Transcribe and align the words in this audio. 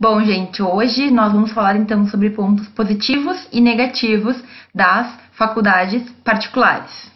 Bom, 0.00 0.20
gente, 0.24 0.62
hoje 0.62 1.10
nós 1.10 1.32
vamos 1.32 1.52
falar 1.52 1.76
então 1.76 2.06
sobre 2.06 2.30
pontos 2.30 2.66
positivos 2.68 3.46
e 3.52 3.60
negativos 3.60 4.42
das 4.74 5.06
faculdades 5.32 6.02
particulares. 6.24 7.12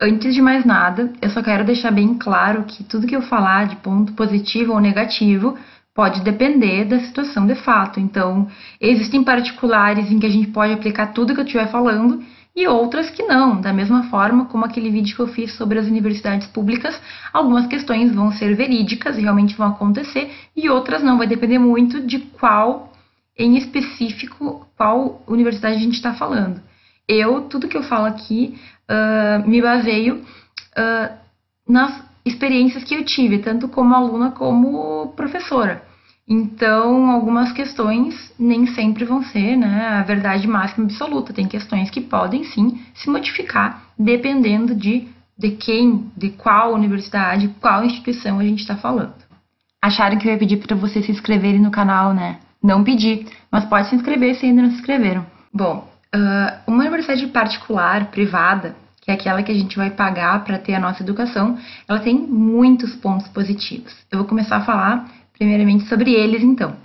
Antes 0.00 0.32
de 0.32 0.40
mais 0.40 0.64
nada, 0.64 1.12
eu 1.20 1.30
só 1.30 1.42
quero 1.42 1.64
deixar 1.64 1.90
bem 1.90 2.14
claro 2.16 2.62
que 2.64 2.84
tudo 2.84 3.06
que 3.06 3.16
eu 3.16 3.22
falar 3.22 3.66
de 3.66 3.76
ponto 3.76 4.12
positivo 4.12 4.74
ou 4.74 4.80
negativo 4.80 5.58
pode 5.92 6.20
depender 6.20 6.84
da 6.84 7.00
situação 7.00 7.44
de 7.44 7.56
fato. 7.56 7.98
Então, 7.98 8.46
existem 8.80 9.24
particulares 9.24 10.12
em 10.12 10.20
que 10.20 10.26
a 10.26 10.30
gente 10.30 10.46
pode 10.48 10.72
aplicar 10.72 11.08
tudo 11.08 11.34
que 11.34 11.40
eu 11.40 11.44
estiver 11.44 11.68
falando 11.68 12.22
e 12.58 12.66
outras 12.66 13.08
que 13.08 13.22
não. 13.22 13.60
Da 13.60 13.72
mesma 13.72 14.10
forma 14.10 14.46
como 14.46 14.64
aquele 14.64 14.90
vídeo 14.90 15.14
que 15.14 15.22
eu 15.22 15.28
fiz 15.28 15.52
sobre 15.52 15.78
as 15.78 15.86
universidades 15.86 16.48
públicas, 16.48 17.00
algumas 17.32 17.68
questões 17.68 18.12
vão 18.12 18.32
ser 18.32 18.56
verídicas 18.56 19.16
e 19.16 19.20
realmente 19.20 19.56
vão 19.56 19.68
acontecer, 19.68 20.28
e 20.56 20.68
outras 20.68 21.00
não. 21.00 21.16
Vai 21.16 21.28
depender 21.28 21.60
muito 21.60 22.00
de 22.00 22.18
qual, 22.18 22.92
em 23.38 23.56
específico, 23.56 24.66
qual 24.76 25.22
universidade 25.28 25.76
a 25.76 25.78
gente 25.78 25.94
está 25.94 26.14
falando. 26.14 26.60
Eu, 27.06 27.42
tudo 27.42 27.68
que 27.68 27.76
eu 27.76 27.84
falo 27.84 28.06
aqui, 28.06 28.58
uh, 28.90 29.48
me 29.48 29.62
baseio 29.62 30.16
uh, 30.16 31.14
nas 31.68 32.02
experiências 32.24 32.82
que 32.82 32.94
eu 32.96 33.04
tive, 33.04 33.38
tanto 33.38 33.68
como 33.68 33.94
aluna 33.94 34.32
como 34.32 35.12
professora. 35.14 35.87
Então, 36.28 37.10
algumas 37.10 37.52
questões 37.52 38.34
nem 38.38 38.66
sempre 38.66 39.04
vão 39.04 39.22
ser 39.22 39.56
né, 39.56 39.88
a 39.88 40.02
verdade 40.02 40.46
máxima 40.46 40.84
absoluta. 40.84 41.32
Tem 41.32 41.48
questões 41.48 41.88
que 41.88 42.02
podem 42.02 42.44
sim 42.44 42.82
se 42.94 43.08
modificar 43.08 43.82
dependendo 43.98 44.74
de, 44.74 45.08
de 45.38 45.52
quem, 45.52 46.10
de 46.14 46.28
qual 46.30 46.74
universidade, 46.74 47.48
qual 47.60 47.82
instituição 47.82 48.38
a 48.38 48.44
gente 48.44 48.60
está 48.60 48.76
falando. 48.76 49.14
Acharam 49.80 50.18
que 50.18 50.28
eu 50.28 50.32
ia 50.32 50.38
pedir 50.38 50.58
para 50.58 50.76
vocês 50.76 51.06
se 51.06 51.12
inscreverem 51.12 51.60
no 51.60 51.70
canal, 51.70 52.12
né? 52.12 52.40
Não 52.62 52.84
pedi, 52.84 53.24
mas 53.50 53.64
pode 53.64 53.88
se 53.88 53.94
inscrever 53.94 54.34
se 54.34 54.44
ainda 54.44 54.62
não 54.62 54.70
se 54.70 54.76
inscreveram. 54.76 55.24
Bom, 55.54 55.88
uh, 56.14 56.70
uma 56.70 56.80
universidade 56.80 57.26
particular, 57.28 58.10
privada, 58.10 58.76
que 59.00 59.10
é 59.10 59.14
aquela 59.14 59.42
que 59.42 59.50
a 59.50 59.54
gente 59.54 59.76
vai 59.76 59.90
pagar 59.90 60.44
para 60.44 60.58
ter 60.58 60.74
a 60.74 60.80
nossa 60.80 61.02
educação, 61.02 61.56
ela 61.88 62.00
tem 62.00 62.14
muitos 62.18 62.94
pontos 62.96 63.26
positivos. 63.28 63.96
Eu 64.10 64.18
vou 64.18 64.28
começar 64.28 64.56
a 64.56 64.64
falar 64.64 65.08
primeiramente 65.38 65.84
sobre 65.84 66.12
eles, 66.12 66.42
então. 66.42 66.76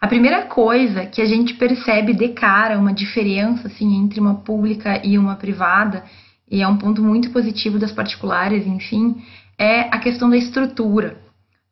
A 0.00 0.06
primeira 0.06 0.42
coisa 0.42 1.06
que 1.06 1.20
a 1.20 1.24
gente 1.26 1.54
percebe 1.54 2.12
de 2.12 2.28
cara 2.28 2.78
uma 2.78 2.92
diferença 2.92 3.68
assim 3.68 3.96
entre 4.02 4.18
uma 4.20 4.36
pública 4.36 5.00
e 5.04 5.18
uma 5.18 5.36
privada, 5.36 6.04
e 6.50 6.60
é 6.62 6.68
um 6.68 6.76
ponto 6.76 7.02
muito 7.02 7.30
positivo 7.30 7.78
das 7.78 7.92
particulares, 7.92 8.66
enfim, 8.66 9.22
é 9.58 9.82
a 9.82 9.98
questão 9.98 10.28
da 10.28 10.36
estrutura, 10.36 11.16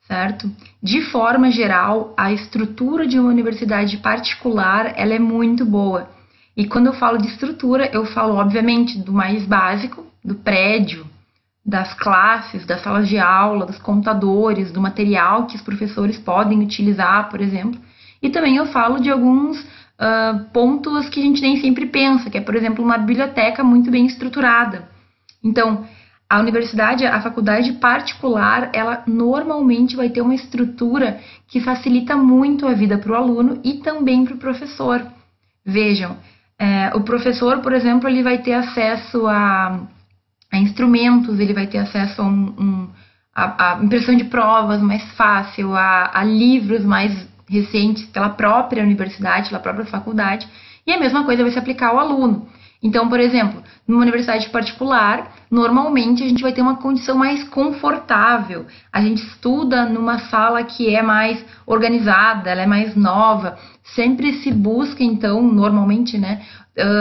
certo? 0.07 0.51
De 0.83 1.03
forma 1.03 1.51
geral, 1.51 2.15
a 2.17 2.33
estrutura 2.33 3.07
de 3.07 3.19
uma 3.19 3.29
universidade 3.29 3.97
particular, 3.99 4.95
ela 4.97 5.13
é 5.13 5.19
muito 5.19 5.65
boa. 5.65 6.09
E 6.57 6.67
quando 6.67 6.87
eu 6.87 6.93
falo 6.93 7.19
de 7.19 7.27
estrutura, 7.27 7.91
eu 7.93 8.05
falo 8.07 8.35
obviamente 8.35 8.99
do 8.99 9.13
mais 9.13 9.45
básico, 9.45 10.07
do 10.25 10.37
prédio, 10.37 11.05
das 11.65 11.93
classes, 11.95 12.65
das 12.65 12.83
salas 12.83 13.09
de 13.09 13.19
aula, 13.19 13.67
dos 13.67 13.79
computadores, 13.79 14.73
do 14.73 14.81
material 14.81 15.47
que 15.47 15.57
os 15.57 15.63
professores 15.63 16.19
podem 16.19 16.61
utilizar, 16.61 17.29
por 17.29 17.41
exemplo. 17.41 17.81
E 18.23 18.31
também 18.31 18.57
eu 18.57 18.67
falo 18.67 19.01
de 19.01 19.11
alguns 19.11 19.61
uh, 19.61 20.45
pontos 20.53 21.09
que 21.09 21.21
a 21.21 21.23
gente 21.23 21.43
nem 21.43 21.61
sempre 21.61 21.87
pensa, 21.87 22.31
que 22.31 22.39
é, 22.39 22.41
por 22.41 22.55
exemplo, 22.55 22.85
uma 22.85 22.99
biblioteca 22.99 23.63
muito 23.63 23.91
bem 23.91 24.07
estruturada. 24.07 24.89
Então, 25.43 25.87
a 26.29 26.39
universidade, 26.39 27.05
a 27.05 27.21
faculdade 27.21 27.73
particular, 27.75 28.71
ela 28.73 29.03
normalmente 29.07 29.97
vai 29.97 30.09
ter 30.09 30.21
uma 30.21 30.35
estrutura 30.35 31.19
que 31.49 31.61
facilita 31.61 32.17
muito 32.17 32.67
a 32.67 32.73
vida 32.73 32.97
para 32.99 33.13
o 33.13 33.17
aluno 33.17 33.61
e 33.65 33.75
também 33.75 34.25
para 34.25 34.35
o 34.35 34.39
professor. 34.39 35.05
Vejam, 35.65 36.17
é, 36.59 36.93
o 36.95 37.01
professor, 37.01 37.59
por 37.59 37.73
exemplo, 37.73 38.09
ele 38.09 38.23
vai 38.23 38.39
ter 38.39 38.53
acesso 38.53 39.27
a 39.27 39.81
a 40.51 40.59
instrumentos, 40.59 41.39
ele 41.39 41.55
vai 41.55 41.67
ter 41.67 41.79
acesso 41.79 42.21
a, 42.21 42.25
um, 42.25 42.55
um 42.59 42.89
a, 43.35 43.75
a, 43.79 43.85
impressão 43.85 44.15
de 44.17 44.25
provas 44.25 44.81
mais 44.81 45.03
fácil, 45.13 45.75
a, 45.75 46.11
a 46.13 46.25
livros 46.25 46.85
mais 46.85 47.29
recentes 47.49 48.05
pela 48.07 48.31
própria 48.31 48.83
universidade, 48.83 49.49
pela 49.49 49.61
própria 49.61 49.87
faculdade, 49.87 50.49
e 50.87 50.93
a 50.93 50.99
mesma 50.99 51.25
coisa 51.25 51.43
vai 51.43 51.53
se 51.53 51.59
aplicar 51.59 51.89
ao 51.89 51.99
aluno. 51.99 52.49
Então, 52.83 53.09
por 53.09 53.21
exemplo, 53.21 53.63
numa 53.87 54.01
universidade 54.01 54.49
particular, 54.49 55.33
normalmente 55.51 56.23
a 56.25 56.29
gente 56.29 56.43
vai 56.43 56.53
ter 56.53 56.63
uma 56.63 56.77
condição 56.77 57.17
mais 57.17 57.45
confortável. 57.45 58.65
A 58.91 59.03
gente 59.03 59.23
estuda 59.23 59.85
numa 59.85 60.19
sala 60.31 60.65
que 60.65 60.95
é 60.95 61.03
mais 61.03 61.45
organizada, 61.67 62.49
ela 62.51 62.63
é 62.63 62.67
mais 62.67 62.97
nova. 62.97 63.59
Sempre 63.95 64.33
se 64.35 64.51
busca, 64.51 65.05
então, 65.05 65.43
normalmente, 65.43 66.17
né, 66.17 66.41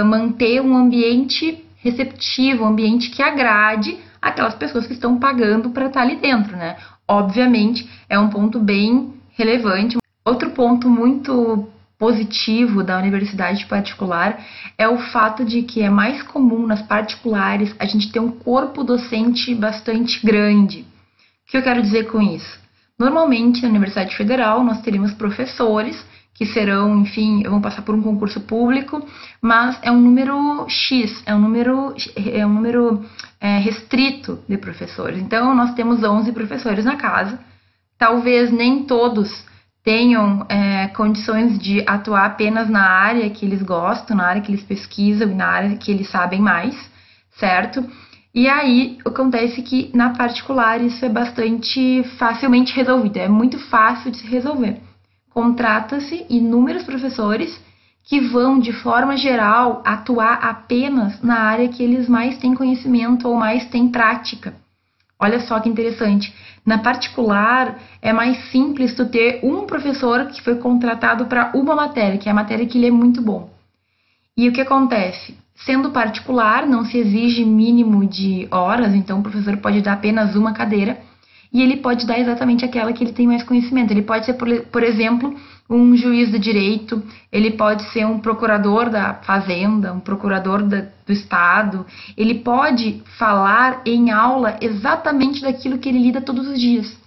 manter 0.06 0.62
um 0.62 0.76
ambiente 0.76 1.64
receptivo, 1.80 2.64
um 2.64 2.68
ambiente 2.68 3.10
que 3.10 3.22
agrade 3.22 3.98
aquelas 4.22 4.56
pessoas 4.56 4.86
que 4.86 4.94
estão 4.94 5.18
pagando 5.18 5.70
para 5.70 5.88
estar 5.88 6.02
ali 6.02 6.18
dentro, 6.18 6.56
né? 6.56 6.78
Obviamente, 7.08 7.90
é 8.10 8.20
um 8.20 8.30
ponto 8.30 8.60
bem 8.60 9.14
relevante. 9.32 9.98
Outro 10.26 10.52
ponto 10.52 10.90
muito 10.90 11.68
positivo 11.98 12.82
da 12.82 12.98
universidade 12.98 13.66
particular 13.66 14.40
é 14.78 14.88
o 14.88 14.98
fato 14.98 15.44
de 15.44 15.64
que 15.64 15.82
é 15.82 15.90
mais 15.90 16.24
comum 16.24 16.66
nas 16.66 16.82
particulares 16.82 17.76
a 17.78 17.86
gente 17.86 18.12
ter 18.12 18.20
um 18.20 18.32
corpo 18.32 18.84
docente 18.84 19.54
bastante 19.54 20.26
grande. 20.26 20.82
O 21.48 21.52
que 21.52 21.58
eu 21.58 21.64
quero 21.64 21.82
dizer 21.82 22.08
com 22.10 22.22
isso? 22.22 22.60
Normalmente, 22.98 23.62
na 23.62 23.70
Universidade 23.70 24.16
Federal, 24.16 24.64
nós 24.64 24.82
teríamos 24.82 25.14
professores 25.14 26.06
que 26.40 26.46
serão, 26.46 27.02
enfim, 27.02 27.44
vão 27.44 27.60
passar 27.60 27.82
por 27.82 27.94
um 27.94 28.02
concurso 28.02 28.40
público, 28.40 29.06
mas 29.42 29.78
é 29.82 29.92
um 29.92 30.00
número 30.00 30.66
X, 30.70 31.22
é 31.26 31.36
um 31.36 31.40
número, 31.40 31.94
é 32.16 32.46
um 32.46 32.54
número 32.54 33.04
é, 33.42 33.58
restrito 33.58 34.40
de 34.48 34.58
professores. 34.58 35.22
Então, 35.22 35.54
nós 35.54 35.74
temos 35.74 36.02
11 36.02 36.32
professores 36.32 36.86
na 36.86 36.96
casa, 36.96 37.38
talvez 37.98 38.54
nem 38.54 38.86
todos 38.86 39.46
tenham 39.84 40.46
é, 40.48 40.88
condições 40.88 41.60
de 41.60 41.84
atuar 41.86 42.28
apenas 42.28 42.70
na 42.70 42.88
área 42.90 43.30
que 43.30 43.46
eles 43.46 43.62
gostam, 43.62 44.16
na 44.16 44.26
área 44.26 44.42
que 44.42 44.50
eles 44.50 44.64
pesquisam, 44.64 45.36
na 45.36 45.46
área 45.46 45.76
que 45.76 45.92
eles 45.92 46.10
sabem 46.10 46.40
mais, 46.40 46.74
certo? 47.38 47.84
E 48.34 48.48
aí 48.48 48.98
acontece 49.06 49.62
que 49.62 49.92
na 49.94 50.12
particular 50.12 50.80
isso 50.80 51.04
é 51.04 51.10
bastante 51.10 52.02
facilmente 52.18 52.74
resolvido, 52.74 53.18
é 53.18 53.28
muito 53.28 53.60
fácil 53.60 54.10
de 54.10 54.20
se 54.20 54.28
resolver 54.28 54.88
contrata-se 55.40 56.26
inúmeros 56.30 56.84
professores 56.84 57.58
que 58.04 58.20
vão, 58.20 58.60
de 58.60 58.74
forma 58.74 59.16
geral, 59.16 59.82
atuar 59.86 60.34
apenas 60.44 61.22
na 61.22 61.40
área 61.40 61.70
que 61.70 61.82
eles 61.82 62.10
mais 62.10 62.38
têm 62.40 62.54
conhecimento 62.54 63.26
ou 63.26 63.36
mais 63.36 63.64
têm 63.68 63.88
prática. 63.88 64.54
Olha 65.18 65.40
só 65.40 65.58
que 65.62 65.70
interessante. 65.70 66.36
Na 66.66 66.80
particular, 66.80 67.80
é 68.02 68.12
mais 68.12 68.52
simples 68.52 68.94
tu 68.94 69.06
ter 69.06 69.40
um 69.42 69.66
professor 69.66 70.26
que 70.26 70.42
foi 70.42 70.56
contratado 70.56 71.28
para 71.28 71.54
uma 71.56 71.74
matéria, 71.74 72.18
que 72.18 72.28
é 72.28 72.34
a 72.34 72.36
matéria 72.36 72.66
que 72.66 72.78
ele 72.78 72.88
é 72.88 72.92
muito 72.92 73.22
bom. 73.22 73.50
E 74.36 74.50
o 74.50 74.52
que 74.52 74.60
acontece? 74.60 75.38
Sendo 75.66 75.92
particular, 75.92 76.68
não 76.68 76.84
se 76.84 76.98
exige 76.98 77.46
mínimo 77.46 78.06
de 78.06 78.46
horas, 78.52 78.94
então 78.94 79.20
o 79.20 79.24
professor 79.24 79.56
pode 79.56 79.82
dar 79.82 79.94
apenas 79.94 80.36
uma 80.36 80.52
cadeira 80.52 80.98
e 81.52 81.62
ele 81.62 81.78
pode 81.78 82.06
dar 82.06 82.20
exatamente 82.20 82.64
aquela 82.64 82.94
que 82.94 83.04
ele 83.04 83.14
tem 83.14 83.26
mais 83.26 83.44
conhecimento. 83.44 83.92
Ele 83.92 84.04
pode 84.04 84.26
ser, 84.26 84.34
por, 84.34 84.48
por 84.66 84.84
exemplo, 84.84 85.36
um 85.70 85.96
juiz 85.96 86.32
de 86.32 86.40
direito, 86.40 87.02
ele 87.32 87.52
pode 87.52 87.84
ser 87.92 88.06
um 88.06 88.20
procurador 88.20 88.90
da 88.90 89.16
fazenda, 89.16 89.94
um 89.94 90.00
procurador 90.00 90.64
da, 90.64 90.86
do 91.06 91.12
estado, 91.12 91.86
ele 92.16 92.36
pode 92.36 93.02
falar 93.18 93.82
em 93.86 94.12
aula 94.12 94.58
exatamente 94.62 95.42
daquilo 95.42 95.78
que 95.78 95.90
ele 95.90 96.00
lida 96.00 96.22
todos 96.22 96.48
os 96.48 96.60
dias. 96.60 96.98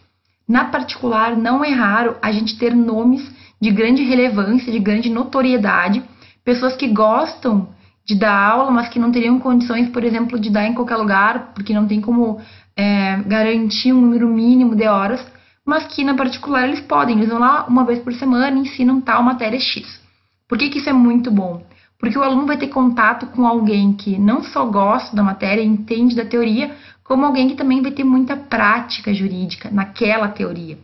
Na 0.48 0.64
particular, 0.64 1.36
não 1.36 1.64
é 1.64 1.70
raro 1.70 2.16
a 2.20 2.30
gente 2.32 2.58
ter 2.58 2.74
nomes 2.74 3.28
de 3.60 3.70
grande 3.70 4.02
relevância, 4.02 4.72
de 4.72 4.78
grande 4.78 5.08
notoriedade, 5.08 6.02
pessoas 6.44 6.74
que 6.74 6.88
gostam 6.88 7.68
de 8.12 8.18
dar 8.18 8.36
aula, 8.36 8.70
mas 8.70 8.88
que 8.88 8.98
não 8.98 9.10
teriam 9.10 9.38
condições, 9.38 9.88
por 9.88 10.04
exemplo, 10.04 10.38
de 10.38 10.50
dar 10.50 10.66
em 10.66 10.74
qualquer 10.74 10.96
lugar, 10.96 11.52
porque 11.54 11.72
não 11.72 11.86
tem 11.86 12.00
como 12.00 12.40
é, 12.76 13.16
garantir 13.26 13.92
um 13.92 14.00
número 14.00 14.28
mínimo 14.28 14.76
de 14.76 14.86
horas, 14.86 15.24
mas 15.64 15.86
que 15.86 16.04
na 16.04 16.14
particular 16.14 16.68
eles 16.68 16.80
podem, 16.80 17.16
eles 17.16 17.28
vão 17.28 17.38
lá 17.38 17.66
uma 17.66 17.84
vez 17.84 18.00
por 18.00 18.12
semana 18.12 18.56
e 18.56 18.62
ensinam 18.62 19.00
tal 19.00 19.22
matéria 19.22 19.58
X. 19.58 20.00
Por 20.48 20.58
que, 20.58 20.68
que 20.68 20.78
isso 20.78 20.90
é 20.90 20.92
muito 20.92 21.30
bom? 21.30 21.64
Porque 21.98 22.18
o 22.18 22.22
aluno 22.22 22.46
vai 22.46 22.58
ter 22.58 22.68
contato 22.68 23.26
com 23.26 23.46
alguém 23.46 23.92
que 23.92 24.18
não 24.18 24.42
só 24.42 24.66
gosta 24.66 25.14
da 25.14 25.22
matéria, 25.22 25.62
entende 25.62 26.16
da 26.16 26.24
teoria, 26.24 26.74
como 27.04 27.24
alguém 27.24 27.48
que 27.48 27.54
também 27.54 27.80
vai 27.80 27.92
ter 27.92 28.04
muita 28.04 28.36
prática 28.36 29.14
jurídica 29.14 29.70
naquela 29.70 30.28
teoria. 30.28 30.78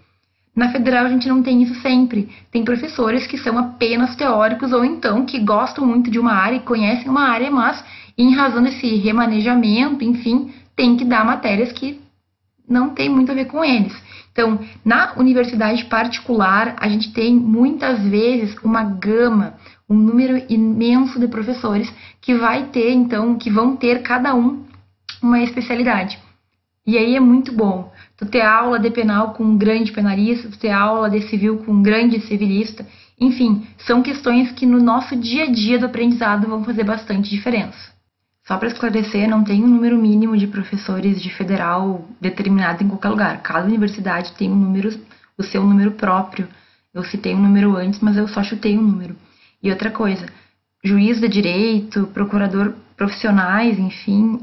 Na 0.59 0.73
federal 0.73 1.07
a 1.07 1.09
gente 1.09 1.29
não 1.29 1.41
tem 1.41 1.63
isso 1.63 1.77
sempre. 1.77 2.29
Tem 2.51 2.65
professores 2.65 3.29
que 3.29 3.39
são 3.39 3.57
apenas 3.57 4.17
teóricos 4.17 4.73
ou 4.73 4.85
então 4.85 5.25
que 5.25 5.39
gostam 5.39 5.87
muito 5.87 6.11
de 6.11 6.19
uma 6.19 6.33
área 6.33 6.57
e 6.57 6.61
conhecem 6.63 7.09
uma 7.09 7.29
área, 7.29 7.49
mas 7.49 7.85
em 8.19 8.35
razão 8.35 8.61
desse 8.61 8.97
remanejamento, 8.97 10.03
enfim, 10.03 10.53
tem 10.75 10.97
que 10.97 11.05
dar 11.05 11.25
matérias 11.25 11.71
que 11.71 12.01
não 12.69 12.91
tem 12.91 13.09
muito 13.09 13.31
a 13.31 13.37
ver 13.37 13.45
com 13.45 13.65
eles. 13.65 13.95
Então, 14.33 14.59
na 14.85 15.13
universidade 15.17 15.85
particular, 15.85 16.75
a 16.81 16.89
gente 16.89 17.13
tem 17.13 17.37
muitas 17.37 18.03
vezes 18.03 18.57
uma 18.65 18.83
gama, 18.83 19.55
um 19.89 19.95
número 19.95 20.45
imenso 20.49 21.21
de 21.21 21.29
professores 21.29 21.89
que 22.21 22.35
vai 22.35 22.65
ter, 22.65 22.91
então, 22.91 23.37
que 23.37 23.49
vão 23.49 23.77
ter 23.77 24.03
cada 24.03 24.35
um 24.35 24.65
uma 25.23 25.41
especialidade. 25.41 26.19
E 26.87 26.97
aí 26.97 27.15
é 27.17 27.21
muito 27.21 27.53
bom. 27.53 27.93
Tu 28.17 28.27
ter 28.27 28.41
aula 28.41 28.79
de 28.79 28.91
penal 28.91 29.33
com 29.35 29.45
um 29.45 29.59
grande 29.59 29.93
penalista, 29.93 30.49
tu 30.49 30.59
ter 30.59 30.71
aula 30.71 31.11
de 31.11 31.23
civil 31.29 31.59
com 31.59 31.73
um 31.73 31.83
grande 31.83 32.21
civilista. 32.21 32.87
Enfim, 33.21 33.67
são 33.79 34.03
questões 34.03 34.53
que 34.53 34.65
no 34.65 34.81
nosso 34.81 35.17
dia 35.17 35.45
a 35.45 35.51
dia 35.51 35.79
do 35.79 35.87
aprendizado 35.87 36.47
vão 36.47 36.65
fazer 36.65 36.85
bastante 36.85 37.29
diferença. 37.29 37.93
Só 38.47 38.57
para 38.57 38.69
esclarecer, 38.69 39.29
não 39.29 39.45
tem 39.45 39.63
um 39.63 39.69
número 39.69 39.99
mínimo 39.99 40.35
de 40.35 40.47
professores 40.47 41.21
de 41.21 41.29
federal 41.29 42.09
determinado 42.19 42.83
em 42.83 42.89
qualquer 42.89 43.11
lugar. 43.11 43.43
Cada 43.43 43.67
universidade 43.67 44.33
tem 44.33 44.51
um 44.51 44.57
número, 44.57 44.89
o 45.37 45.43
seu 45.43 45.63
número 45.63 45.91
próprio. 45.91 46.49
Eu 46.95 47.05
citei 47.05 47.35
um 47.35 47.43
número 47.43 47.77
antes, 47.77 48.01
mas 48.01 48.17
eu 48.17 48.27
só 48.27 48.43
chutei 48.43 48.79
um 48.79 48.83
número. 48.83 49.15
E 49.63 49.71
outra 49.71 49.91
coisa, 49.91 50.25
juiz 50.83 51.21
de 51.21 51.29
direito, 51.29 52.07
procurador 52.15 52.73
profissionais, 52.97 53.79
enfim, 53.79 54.41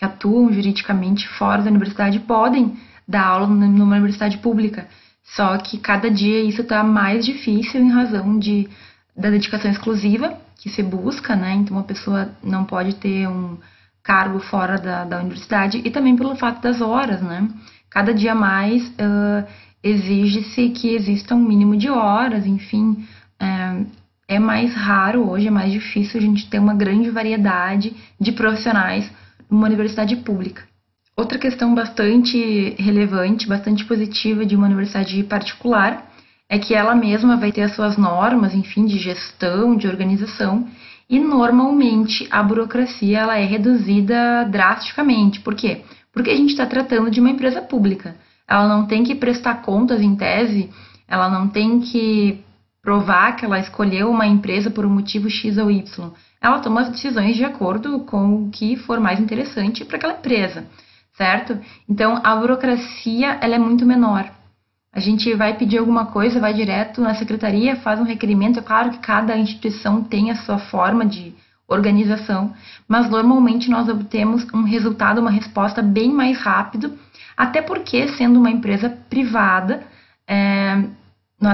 que 0.00 0.04
atuam 0.06 0.50
juridicamente 0.50 1.28
fora 1.28 1.60
da 1.60 1.68
universidade 1.68 2.18
podem 2.20 2.74
dar 3.06 3.26
aula 3.26 3.46
numa 3.46 3.96
universidade 3.96 4.38
pública. 4.38 4.88
Só 5.22 5.58
que 5.58 5.76
cada 5.76 6.10
dia 6.10 6.42
isso 6.42 6.62
está 6.62 6.82
mais 6.82 7.22
difícil 7.22 7.82
em 7.82 7.90
razão 7.90 8.38
de, 8.38 8.66
da 9.14 9.28
dedicação 9.28 9.70
exclusiva 9.70 10.38
que 10.56 10.70
se 10.70 10.82
busca, 10.82 11.36
né? 11.36 11.52
Então 11.52 11.76
uma 11.76 11.84
pessoa 11.84 12.30
não 12.42 12.64
pode 12.64 12.94
ter 12.94 13.28
um 13.28 13.58
cargo 14.02 14.40
fora 14.40 14.78
da, 14.78 15.04
da 15.04 15.18
universidade 15.18 15.82
e 15.84 15.90
também 15.90 16.16
pelo 16.16 16.34
fato 16.34 16.62
das 16.62 16.80
horas, 16.80 17.20
né? 17.20 17.46
Cada 17.90 18.14
dia 18.14 18.34
mais 18.34 18.88
uh, 18.88 19.46
exige-se 19.82 20.70
que 20.70 20.94
exista 20.94 21.34
um 21.34 21.44
mínimo 21.46 21.76
de 21.76 21.90
horas, 21.90 22.46
enfim, 22.46 23.06
é 24.30 24.38
mais 24.38 24.72
raro 24.74 25.28
hoje, 25.28 25.48
é 25.48 25.50
mais 25.50 25.72
difícil 25.72 26.20
a 26.20 26.22
gente 26.22 26.48
ter 26.48 26.58
uma 26.58 26.72
grande 26.72 27.10
variedade 27.10 27.94
de 28.18 28.30
profissionais 28.30 29.10
numa 29.50 29.66
universidade 29.66 30.16
pública. 30.16 30.62
Outra 31.16 31.38
questão 31.38 31.74
bastante 31.74 32.74
relevante, 32.78 33.46
bastante 33.46 33.84
positiva 33.84 34.46
de 34.46 34.56
uma 34.56 34.66
universidade 34.66 35.22
particular 35.24 36.08
é 36.48 36.58
que 36.58 36.74
ela 36.74 36.94
mesma 36.94 37.36
vai 37.36 37.52
ter 37.52 37.62
as 37.62 37.74
suas 37.74 37.96
normas, 37.96 38.54
enfim, 38.54 38.86
de 38.86 38.98
gestão, 38.98 39.76
de 39.76 39.86
organização, 39.86 40.66
e 41.08 41.18
normalmente 41.18 42.26
a 42.30 42.42
burocracia 42.42 43.18
ela 43.18 43.36
é 43.36 43.44
reduzida 43.44 44.44
drasticamente. 44.44 45.40
Por 45.40 45.54
quê? 45.54 45.82
Porque 46.12 46.30
a 46.30 46.36
gente 46.36 46.50
está 46.50 46.66
tratando 46.66 47.10
de 47.10 47.20
uma 47.20 47.30
empresa 47.30 47.60
pública. 47.60 48.16
Ela 48.48 48.66
não 48.66 48.86
tem 48.86 49.04
que 49.04 49.14
prestar 49.14 49.62
contas 49.62 50.00
em 50.00 50.16
tese, 50.16 50.70
ela 51.06 51.28
não 51.28 51.48
tem 51.48 51.80
que 51.80 52.40
provar 52.82 53.36
que 53.36 53.44
ela 53.44 53.58
escolheu 53.58 54.10
uma 54.10 54.26
empresa 54.26 54.70
por 54.70 54.86
um 54.86 54.90
motivo 54.90 55.28
X 55.28 55.58
ou 55.58 55.70
Y. 55.70 56.10
Ela 56.40 56.60
toma 56.60 56.82
as 56.82 56.88
decisões 56.88 57.36
de 57.36 57.44
acordo 57.44 58.00
com 58.00 58.46
o 58.46 58.50
que 58.50 58.76
for 58.76 58.98
mais 58.98 59.20
interessante 59.20 59.84
para 59.84 59.96
aquela 59.96 60.14
empresa, 60.14 60.64
certo? 61.14 61.58
Então 61.88 62.20
a 62.24 62.34
burocracia 62.36 63.38
ela 63.40 63.54
é 63.54 63.58
muito 63.58 63.84
menor. 63.84 64.30
A 64.92 64.98
gente 64.98 65.32
vai 65.34 65.56
pedir 65.56 65.78
alguma 65.78 66.06
coisa, 66.06 66.40
vai 66.40 66.52
direto 66.52 67.00
na 67.00 67.14
secretaria, 67.14 67.76
faz 67.76 68.00
um 68.00 68.04
requerimento. 68.04 68.58
É 68.58 68.62
claro 68.62 68.90
que 68.90 68.98
cada 68.98 69.36
instituição 69.36 70.02
tem 70.02 70.30
a 70.30 70.34
sua 70.34 70.58
forma 70.58 71.06
de 71.06 71.32
organização, 71.68 72.52
mas 72.88 73.08
normalmente 73.08 73.70
nós 73.70 73.88
obtemos 73.88 74.44
um 74.52 74.64
resultado, 74.64 75.20
uma 75.20 75.30
resposta 75.30 75.80
bem 75.80 76.12
mais 76.12 76.36
rápido, 76.38 76.98
até 77.36 77.62
porque, 77.62 78.08
sendo 78.08 78.40
uma 78.40 78.50
empresa 78.50 78.90
privada, 79.08 79.84
é, 80.26 80.84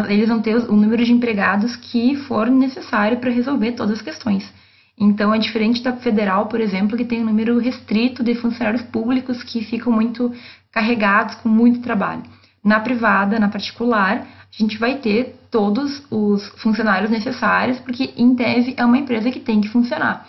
eles 0.08 0.28
vão 0.28 0.40
ter 0.40 0.56
o 0.56 0.76
número 0.76 1.04
de 1.04 1.12
empregados 1.12 1.76
que 1.76 2.16
for 2.16 2.50
necessário 2.50 3.18
para 3.18 3.30
resolver 3.30 3.72
todas 3.72 3.98
as 3.98 4.02
questões. 4.02 4.52
Então, 4.98 5.32
é 5.34 5.38
diferente 5.38 5.82
da 5.82 5.92
federal, 5.92 6.46
por 6.46 6.60
exemplo, 6.60 6.96
que 6.96 7.04
tem 7.04 7.20
um 7.20 7.26
número 7.26 7.58
restrito 7.58 8.24
de 8.24 8.34
funcionários 8.34 8.82
públicos 8.82 9.42
que 9.42 9.62
ficam 9.62 9.92
muito 9.92 10.32
carregados 10.72 11.34
com 11.36 11.48
muito 11.48 11.80
trabalho. 11.80 12.22
Na 12.64 12.80
privada, 12.80 13.38
na 13.38 13.48
particular, 13.48 14.26
a 14.58 14.62
gente 14.62 14.78
vai 14.78 14.96
ter 14.96 15.36
todos 15.50 16.02
os 16.10 16.48
funcionários 16.60 17.10
necessários, 17.10 17.78
porque 17.78 18.12
em 18.16 18.34
tese 18.34 18.74
é 18.76 18.84
uma 18.84 18.98
empresa 18.98 19.30
que 19.30 19.40
tem 19.40 19.60
que 19.60 19.68
funcionar. 19.68 20.26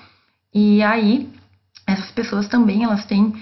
E 0.53 0.83
aí, 0.83 1.29
essas 1.87 2.11
pessoas 2.11 2.47
também 2.47 2.83
elas 2.83 3.05
têm 3.05 3.23
uh, 3.23 3.33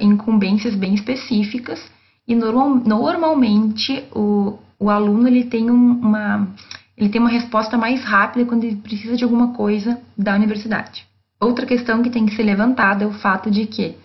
incumbências 0.00 0.74
bem 0.74 0.94
específicas 0.94 1.80
e 2.26 2.34
normal, 2.34 2.76
normalmente 2.76 4.02
o, 4.12 4.58
o 4.78 4.90
aluno 4.90 5.28
ele 5.28 5.44
tem 5.44 5.70
um, 5.70 5.92
uma 5.92 6.48
ele 6.96 7.08
tem 7.08 7.20
uma 7.20 7.30
resposta 7.30 7.76
mais 7.76 8.04
rápida 8.04 8.44
quando 8.44 8.64
ele 8.64 8.76
precisa 8.76 9.16
de 9.16 9.24
alguma 9.24 9.52
coisa 9.52 10.00
da 10.16 10.34
universidade. 10.34 11.04
Outra 11.40 11.66
questão 11.66 12.02
que 12.02 12.10
tem 12.10 12.24
que 12.24 12.34
ser 12.36 12.44
levantada 12.44 13.04
é 13.04 13.06
o 13.06 13.12
fato 13.12 13.50
de 13.50 13.66
que 13.66 13.96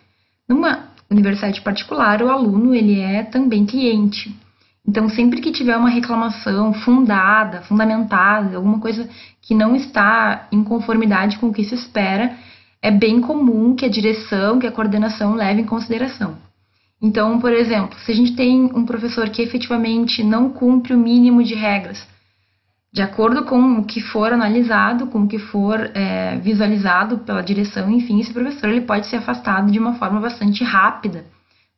numa 0.47 0.89
universidade 1.09 1.61
particular, 1.61 2.21
o 2.21 2.29
aluno 2.29 2.73
ele 2.73 2.99
é 2.99 3.23
também 3.23 3.65
cliente. 3.65 4.35
Então, 4.87 5.09
sempre 5.09 5.41
que 5.41 5.51
tiver 5.51 5.77
uma 5.77 5.89
reclamação 5.89 6.73
fundada, 6.73 7.61
fundamentada, 7.61 8.55
alguma 8.55 8.79
coisa 8.79 9.07
que 9.41 9.53
não 9.53 9.75
está 9.75 10.47
em 10.51 10.63
conformidade 10.63 11.37
com 11.37 11.47
o 11.47 11.53
que 11.53 11.63
se 11.63 11.75
espera, 11.75 12.35
é 12.81 12.89
bem 12.89 13.21
comum 13.21 13.75
que 13.75 13.85
a 13.85 13.89
direção, 13.89 14.57
que 14.57 14.65
a 14.65 14.71
coordenação 14.71 15.35
leve 15.35 15.61
em 15.61 15.65
consideração. 15.65 16.37
Então, 17.01 17.39
por 17.39 17.53
exemplo, 17.53 17.97
se 17.99 18.11
a 18.11 18.15
gente 18.15 18.35
tem 18.35 18.65
um 18.65 18.85
professor 18.85 19.29
que 19.29 19.41
efetivamente 19.41 20.21
não 20.21 20.49
cumpre 20.49 20.93
o 20.93 20.99
mínimo 20.99 21.43
de 21.43 21.55
regras, 21.55 22.05
de 22.91 23.01
acordo 23.01 23.45
com 23.45 23.79
o 23.79 23.85
que 23.85 24.01
for 24.01 24.33
analisado, 24.33 25.07
com 25.07 25.21
o 25.21 25.27
que 25.27 25.37
for 25.37 25.91
é, 25.93 26.37
visualizado 26.37 27.19
pela 27.19 27.41
direção, 27.41 27.89
enfim, 27.89 28.19
esse 28.19 28.33
professor 28.33 28.69
ele 28.69 28.81
pode 28.81 29.07
ser 29.07 29.17
afastado 29.17 29.71
de 29.71 29.79
uma 29.79 29.93
forma 29.93 30.19
bastante 30.19 30.63
rápida, 30.63 31.23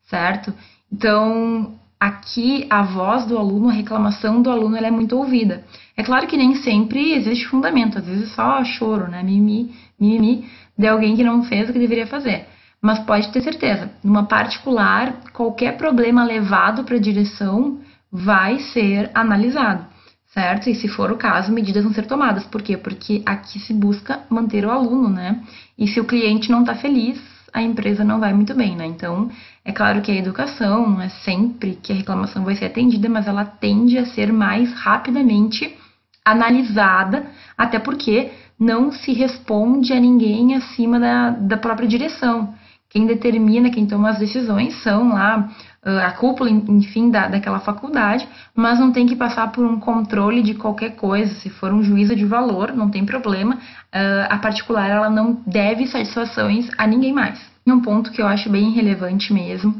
certo? 0.09 0.53
Então, 0.91 1.75
aqui 2.00 2.65
a 2.69 2.81
voz 2.81 3.25
do 3.25 3.38
aluno, 3.38 3.69
a 3.69 3.74
reclamação 3.74 4.41
do 4.41 4.50
aluno, 4.50 4.75
ela 4.75 4.88
é 4.88 4.91
muito 4.91 5.17
ouvida. 5.17 5.63
É 5.95 6.03
claro 6.03 6.27
que 6.27 6.38
nem 6.38 6.56
sempre 6.56 7.13
existe 7.13 7.45
fundamento, 7.47 8.00
às 8.00 8.06
vezes 8.06 8.31
só 8.33 8.63
choro, 8.63 9.07
né? 9.07 9.21
Mimimi, 9.21 9.75
mimimi 10.00 10.50
de 10.77 10.88
alguém 10.88 11.15
que 11.15 11.24
não 11.24 11.44
fez 11.44 11.69
o 11.69 11.74
que 11.74 11.79
deveria 11.79 12.07
fazer. 12.07 12.47
Mas 12.81 13.00
pode 13.00 13.31
ter 13.31 13.42
certeza, 13.42 13.92
numa 14.04 14.25
particular, 14.25 15.13
qualquer 15.33 15.78
problema 15.78 16.24
levado 16.24 16.84
para 16.84 16.96
a 16.96 17.00
direção 17.00 17.79
vai 18.12 18.60
ser 18.60 19.12
analisado 19.13 19.91
certo? 20.34 20.70
E 20.70 20.75
se 20.75 20.88
for 20.88 21.12
o 21.12 21.17
caso, 21.17 21.51
medidas 21.51 21.84
vão 21.84 21.94
ser 21.94 22.05
tomadas. 22.05 22.44
Por 22.46 22.62
quê? 22.62 22.77
Porque 22.77 23.22
aqui 23.25 23.60
se 23.60 23.74
busca 23.74 24.22
manter 24.29 24.65
o 24.65 24.72
aluno, 24.72 25.10
né? 25.10 25.41
E 25.77 25.88
se 25.88 26.00
o 26.00 26.05
cliente 26.05 26.50
não 26.50 26.62
está 26.62 26.75
feliz, 26.75 27.22
a 27.53 27.62
empresa 27.62 28.03
não 28.03 28.20
vai 28.20 28.34
muito 28.34 28.55
bem, 28.55 28.75
né? 28.75 28.86
Então, 28.86 29.29
é 29.63 29.72
claro 29.72 30.01
que 30.01 30.12
a 30.12 30.15
educação 30.15 30.89
não 30.89 31.01
é 31.01 31.10
sempre 31.10 31.75
que 31.75 31.91
a 31.91 31.96
reclamação 31.96 32.44
vai 32.44 32.55
ser 32.55 32.65
atendida, 32.65 33.10
mas 33.10 33.27
ela 33.27 33.46
tende 33.46 33.98
a 33.98 34.05
ser 34.05 34.32
mais 34.32 34.74
rapidamente 34.74 35.75
analisada, 36.24 37.25
até 37.58 37.77
porque 37.77 38.32
não 38.58 38.91
se 38.91 39.12
responde 39.12 39.91
a 39.91 40.00
ninguém 40.00 40.55
acima 40.55 41.00
da, 41.00 41.32
da 41.32 41.58
própria 41.58 41.88
direção. 41.88 42.53
Quem 42.91 43.07
determina, 43.07 43.71
quem 43.71 43.88
toma 43.88 44.10
as 44.10 44.19
decisões 44.19 44.83
são 44.83 45.13
lá 45.13 45.50
uh, 45.86 46.00
a 46.05 46.12
cúpula, 46.12 46.50
enfim, 46.50 47.10
da, 47.10 47.29
daquela 47.29 47.62
faculdade, 47.62 48.27
mas 48.53 48.79
não 48.79 48.91
tem 48.91 49.07
que 49.07 49.15
passar 49.15 49.50
por 49.53 49.65
um 49.65 49.79
controle 49.79 50.43
de 50.43 50.55
qualquer 50.55 50.98
coisa. 50.98 51.33
Se 51.36 51.50
for 51.50 51.71
um 51.71 51.81
juízo 51.81 52.13
de 52.17 52.25
valor, 52.25 52.74
não 52.75 52.89
tem 52.89 53.05
problema. 53.05 53.55
Uh, 53.55 54.27
a 54.29 54.38
particular, 54.38 54.89
ela 54.89 55.10
não 55.10 55.41
deve 55.48 55.88
satisfações 55.88 56.69
a 56.77 56.86
ninguém 56.86 57.13
mais. 57.13 57.39
E 57.65 57.71
um 57.71 57.79
ponto 57.79 58.12
que 58.12 58.21
eu 58.21 58.27
acho 58.27 58.50
bem 58.50 58.71
relevante 58.71 59.31
mesmo 59.31 59.74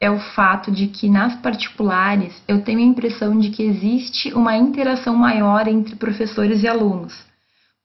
é 0.00 0.08
o 0.08 0.20
fato 0.20 0.70
de 0.70 0.86
que 0.86 1.08
nas 1.08 1.34
particulares 1.36 2.32
eu 2.46 2.62
tenho 2.62 2.78
a 2.78 2.82
impressão 2.82 3.36
de 3.38 3.50
que 3.50 3.64
existe 3.64 4.32
uma 4.34 4.56
interação 4.56 5.16
maior 5.16 5.66
entre 5.66 5.96
professores 5.96 6.62
e 6.62 6.68
alunos. 6.68 7.12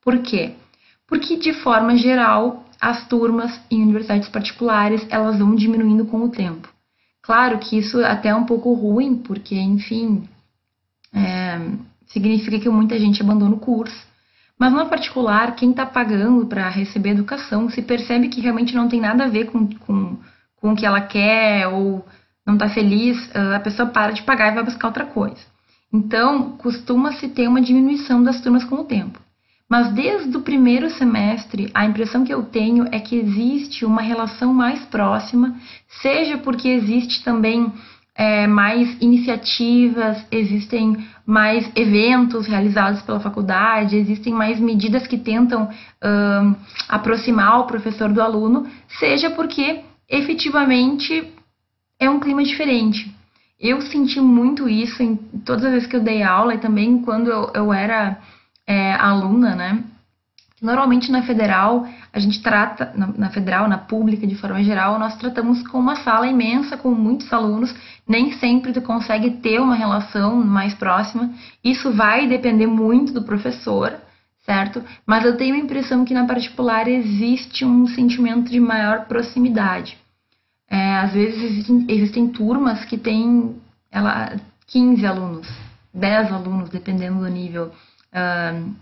Por 0.04 0.18
quê? 0.18 0.52
Porque 1.08 1.36
de 1.36 1.52
forma 1.52 1.96
geral 1.96 2.64
as 2.80 3.06
turmas 3.06 3.60
em 3.70 3.82
universidades 3.82 4.28
particulares 4.28 5.06
elas 5.10 5.38
vão 5.38 5.54
diminuindo 5.54 6.04
com 6.06 6.22
o 6.22 6.28
tempo. 6.28 6.68
Claro 7.22 7.58
que 7.58 7.78
isso 7.78 8.02
até 8.04 8.30
é 8.30 8.34
um 8.34 8.46
pouco 8.46 8.72
ruim, 8.72 9.16
porque, 9.16 9.54
enfim, 9.54 10.26
é, 11.12 11.60
significa 12.06 12.58
que 12.58 12.68
muita 12.68 12.98
gente 12.98 13.20
abandona 13.20 13.54
o 13.54 13.60
curso. 13.60 14.06
Mas, 14.58 14.72
no 14.72 14.86
particular, 14.86 15.54
quem 15.54 15.70
está 15.70 15.84
pagando 15.84 16.46
para 16.46 16.68
receber 16.68 17.10
educação 17.10 17.68
se 17.68 17.82
percebe 17.82 18.28
que 18.28 18.40
realmente 18.40 18.74
não 18.74 18.88
tem 18.88 19.00
nada 19.00 19.24
a 19.24 19.28
ver 19.28 19.46
com, 19.46 19.68
com, 19.68 20.16
com 20.56 20.72
o 20.72 20.76
que 20.76 20.86
ela 20.86 21.00
quer 21.00 21.68
ou 21.68 22.04
não 22.46 22.54
está 22.54 22.68
feliz, 22.70 23.30
a 23.54 23.60
pessoa 23.60 23.90
para 23.90 24.12
de 24.12 24.22
pagar 24.22 24.50
e 24.50 24.54
vai 24.54 24.64
buscar 24.64 24.88
outra 24.88 25.04
coisa. 25.04 25.36
Então, 25.92 26.52
costuma-se 26.52 27.28
ter 27.28 27.46
uma 27.46 27.60
diminuição 27.60 28.22
das 28.22 28.40
turmas 28.40 28.64
com 28.64 28.76
o 28.76 28.84
tempo. 28.84 29.20
Mas 29.68 29.92
desde 29.92 30.34
o 30.36 30.40
primeiro 30.40 30.88
semestre, 30.90 31.70
a 31.74 31.84
impressão 31.84 32.24
que 32.24 32.32
eu 32.32 32.42
tenho 32.42 32.86
é 32.90 32.98
que 32.98 33.16
existe 33.16 33.84
uma 33.84 34.00
relação 34.00 34.54
mais 34.54 34.80
próxima, 34.86 35.54
seja 36.00 36.38
porque 36.38 36.68
existe 36.68 37.22
também 37.22 37.70
é, 38.14 38.46
mais 38.46 38.96
iniciativas, 39.00 40.26
existem 40.32 40.96
mais 41.24 41.70
eventos 41.76 42.46
realizados 42.46 43.02
pela 43.02 43.20
faculdade, 43.20 43.96
existem 43.96 44.32
mais 44.32 44.58
medidas 44.58 45.06
que 45.06 45.18
tentam 45.18 45.68
aproximar 46.88 47.60
o 47.60 47.66
professor 47.66 48.10
do 48.10 48.22
aluno, 48.22 48.66
seja 48.98 49.30
porque 49.30 49.82
efetivamente 50.08 51.30
é 52.00 52.08
um 52.08 52.18
clima 52.18 52.42
diferente. 52.42 53.14
Eu 53.60 53.80
senti 53.82 54.20
muito 54.20 54.68
isso 54.68 55.02
em 55.02 55.16
todas 55.44 55.64
as 55.64 55.72
vezes 55.72 55.88
que 55.88 55.96
eu 55.96 56.02
dei 56.02 56.22
aula 56.22 56.54
e 56.54 56.58
também 56.58 57.02
quando 57.02 57.28
eu, 57.28 57.50
eu 57.54 57.72
era 57.72 58.18
é, 58.68 58.92
aluna, 58.92 59.54
né? 59.54 59.82
Normalmente 60.60 61.10
na 61.10 61.22
federal, 61.22 61.86
a 62.12 62.18
gente 62.18 62.42
trata, 62.42 62.92
na, 62.94 63.06
na, 63.06 63.30
federal, 63.30 63.66
na 63.66 63.78
pública 63.78 64.26
de 64.26 64.34
forma 64.34 64.62
geral, 64.62 64.98
nós 64.98 65.16
tratamos 65.16 65.66
com 65.66 65.78
uma 65.78 65.96
sala 65.96 66.26
imensa, 66.26 66.76
com 66.76 66.90
muitos 66.90 67.32
alunos, 67.32 67.74
nem 68.06 68.32
sempre 68.32 68.72
tu 68.72 68.82
consegue 68.82 69.30
ter 69.30 69.60
uma 69.60 69.74
relação 69.74 70.36
mais 70.44 70.74
próxima, 70.74 71.32
isso 71.64 71.92
vai 71.92 72.26
depender 72.26 72.66
muito 72.66 73.12
do 73.12 73.22
professor, 73.22 73.94
certo? 74.44 74.82
Mas 75.06 75.24
eu 75.24 75.36
tenho 75.36 75.54
a 75.54 75.58
impressão 75.58 76.04
que 76.04 76.12
na 76.12 76.26
particular 76.26 76.88
existe 76.88 77.64
um 77.64 77.86
sentimento 77.86 78.50
de 78.50 78.60
maior 78.60 79.06
proximidade. 79.06 79.96
É, 80.68 80.96
às 80.96 81.12
vezes 81.12 81.40
existem, 81.40 81.86
existem 81.88 82.28
turmas 82.28 82.84
que 82.84 82.98
têm 82.98 83.56
ela, 83.92 84.36
15 84.66 85.06
alunos, 85.06 85.48
10 85.94 86.32
alunos, 86.32 86.68
dependendo 86.68 87.20
do 87.20 87.28
nível 87.28 87.72
uh, 88.12 88.74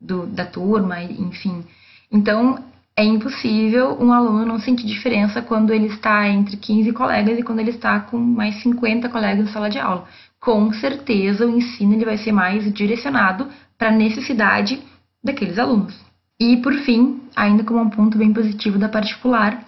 do, 0.00 0.26
da 0.26 0.46
turma, 0.46 1.02
enfim. 1.02 1.64
Então, 2.10 2.58
é 2.96 3.04
impossível 3.04 3.96
um 4.00 4.12
aluno 4.12 4.44
não 4.44 4.58
sentir 4.58 4.86
diferença 4.86 5.40
quando 5.40 5.72
ele 5.72 5.86
está 5.86 6.28
entre 6.28 6.56
15 6.56 6.92
colegas 6.92 7.38
e 7.38 7.42
quando 7.42 7.60
ele 7.60 7.70
está 7.70 8.00
com 8.00 8.18
mais 8.18 8.62
50 8.62 9.08
colegas 9.08 9.46
na 9.46 9.52
sala 9.52 9.70
de 9.70 9.78
aula. 9.78 10.06
Com 10.40 10.72
certeza, 10.72 11.46
o 11.46 11.56
ensino 11.56 11.94
ele 11.94 12.04
vai 12.04 12.18
ser 12.18 12.32
mais 12.32 12.72
direcionado 12.72 13.48
para 13.78 13.88
a 13.88 13.92
necessidade 13.92 14.80
daqueles 15.22 15.58
alunos. 15.58 15.94
E, 16.38 16.56
por 16.58 16.72
fim, 16.72 17.20
ainda 17.36 17.62
como 17.62 17.80
um 17.80 17.90
ponto 17.90 18.16
bem 18.16 18.32
positivo 18.32 18.78
da 18.78 18.88
particular, 18.88 19.62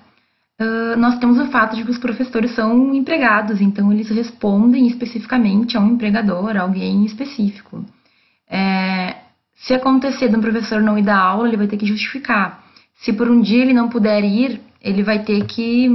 nós 0.96 1.18
temos 1.18 1.38
o 1.38 1.50
fato 1.50 1.76
de 1.76 1.84
que 1.84 1.90
os 1.90 1.98
professores 1.98 2.54
são 2.54 2.94
empregados, 2.94 3.60
então 3.60 3.92
eles 3.92 4.08
respondem 4.08 4.86
especificamente 4.86 5.76
a 5.76 5.80
um 5.80 5.94
empregador, 5.94 6.56
a 6.56 6.62
alguém 6.62 7.04
específico. 7.04 7.84
É, 8.54 9.16
se 9.54 9.72
acontecer 9.72 10.28
de 10.28 10.36
um 10.36 10.40
professor 10.42 10.82
não 10.82 10.98
ir 10.98 11.02
dar 11.02 11.18
aula, 11.18 11.48
ele 11.48 11.56
vai 11.56 11.66
ter 11.66 11.78
que 11.78 11.86
justificar. 11.86 12.62
Se 12.96 13.10
por 13.10 13.30
um 13.30 13.40
dia 13.40 13.62
ele 13.62 13.72
não 13.72 13.88
puder 13.88 14.22
ir, 14.22 14.60
ele 14.78 15.02
vai 15.02 15.20
ter 15.20 15.46
que 15.46 15.88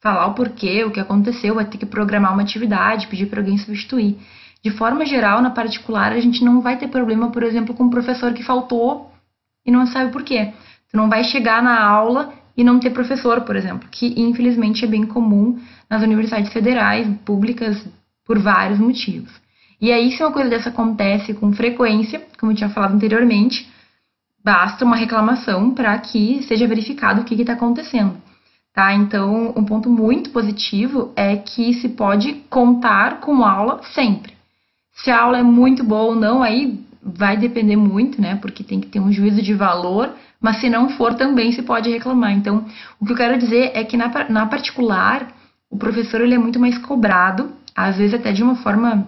falar 0.00 0.28
o 0.28 0.34
porquê, 0.34 0.84
o 0.84 0.92
que 0.92 1.00
aconteceu, 1.00 1.56
vai 1.56 1.64
ter 1.64 1.78
que 1.78 1.86
programar 1.86 2.32
uma 2.32 2.42
atividade, 2.42 3.08
pedir 3.08 3.26
para 3.26 3.40
alguém 3.40 3.58
substituir. 3.58 4.16
De 4.62 4.70
forma 4.70 5.04
geral, 5.04 5.42
na 5.42 5.50
particular, 5.50 6.12
a 6.12 6.20
gente 6.20 6.44
não 6.44 6.60
vai 6.60 6.76
ter 6.76 6.86
problema, 6.86 7.30
por 7.32 7.42
exemplo, 7.42 7.74
com 7.74 7.84
um 7.84 7.90
professor 7.90 8.32
que 8.32 8.44
faltou 8.44 9.10
e 9.64 9.70
não 9.72 9.86
sabe 9.86 10.12
por 10.12 10.22
quê. 10.22 10.52
Tu 10.88 10.96
não 10.96 11.08
vai 11.08 11.24
chegar 11.24 11.60
na 11.60 11.82
aula 11.84 12.32
e 12.56 12.62
não 12.62 12.78
ter 12.78 12.90
professor, 12.90 13.40
por 13.40 13.56
exemplo, 13.56 13.88
que 13.90 14.14
infelizmente 14.16 14.84
é 14.84 14.88
bem 14.88 15.04
comum 15.04 15.58
nas 15.90 16.02
universidades 16.02 16.52
federais, 16.52 17.08
públicas, 17.24 17.84
por 18.24 18.38
vários 18.38 18.78
motivos. 18.78 19.32
E 19.80 19.92
aí, 19.92 20.10
se 20.12 20.22
uma 20.22 20.32
coisa 20.32 20.48
dessa 20.48 20.70
acontece 20.70 21.34
com 21.34 21.52
frequência, 21.52 22.22
como 22.38 22.52
eu 22.52 22.56
tinha 22.56 22.70
falado 22.70 22.94
anteriormente, 22.94 23.68
basta 24.42 24.84
uma 24.84 24.96
reclamação 24.96 25.72
para 25.72 25.98
que 25.98 26.42
seja 26.44 26.66
verificado 26.66 27.20
o 27.20 27.24
que 27.24 27.34
está 27.34 27.52
acontecendo. 27.52 28.16
Tá? 28.72 28.94
Então, 28.94 29.52
um 29.56 29.64
ponto 29.64 29.88
muito 29.88 30.30
positivo 30.30 31.10
é 31.16 31.36
que 31.36 31.74
se 31.74 31.88
pode 31.88 32.34
contar 32.48 33.20
com 33.20 33.44
aula 33.44 33.80
sempre. 33.94 34.34
Se 34.92 35.10
a 35.10 35.20
aula 35.20 35.38
é 35.38 35.42
muito 35.42 35.82
boa 35.82 36.04
ou 36.04 36.14
não, 36.14 36.42
aí 36.42 36.78
vai 37.02 37.36
depender 37.36 37.76
muito, 37.76 38.20
né? 38.20 38.36
Porque 38.36 38.64
tem 38.64 38.80
que 38.80 38.88
ter 38.88 39.00
um 39.00 39.12
juízo 39.12 39.40
de 39.40 39.54
valor, 39.54 40.14
mas 40.40 40.60
se 40.60 40.68
não 40.68 40.90
for, 40.90 41.14
também 41.14 41.52
se 41.52 41.62
pode 41.62 41.90
reclamar. 41.90 42.32
Então, 42.32 42.64
o 43.00 43.06
que 43.06 43.12
eu 43.12 43.16
quero 43.16 43.38
dizer 43.38 43.72
é 43.74 43.84
que 43.84 43.96
na, 43.96 44.10
na 44.28 44.46
particular, 44.46 45.28
o 45.70 45.76
professor 45.76 46.20
ele 46.20 46.34
é 46.34 46.38
muito 46.38 46.60
mais 46.60 46.76
cobrado, 46.78 47.50
às 47.74 47.96
vezes 47.96 48.14
até 48.14 48.32
de 48.32 48.42
uma 48.42 48.56
forma 48.56 49.06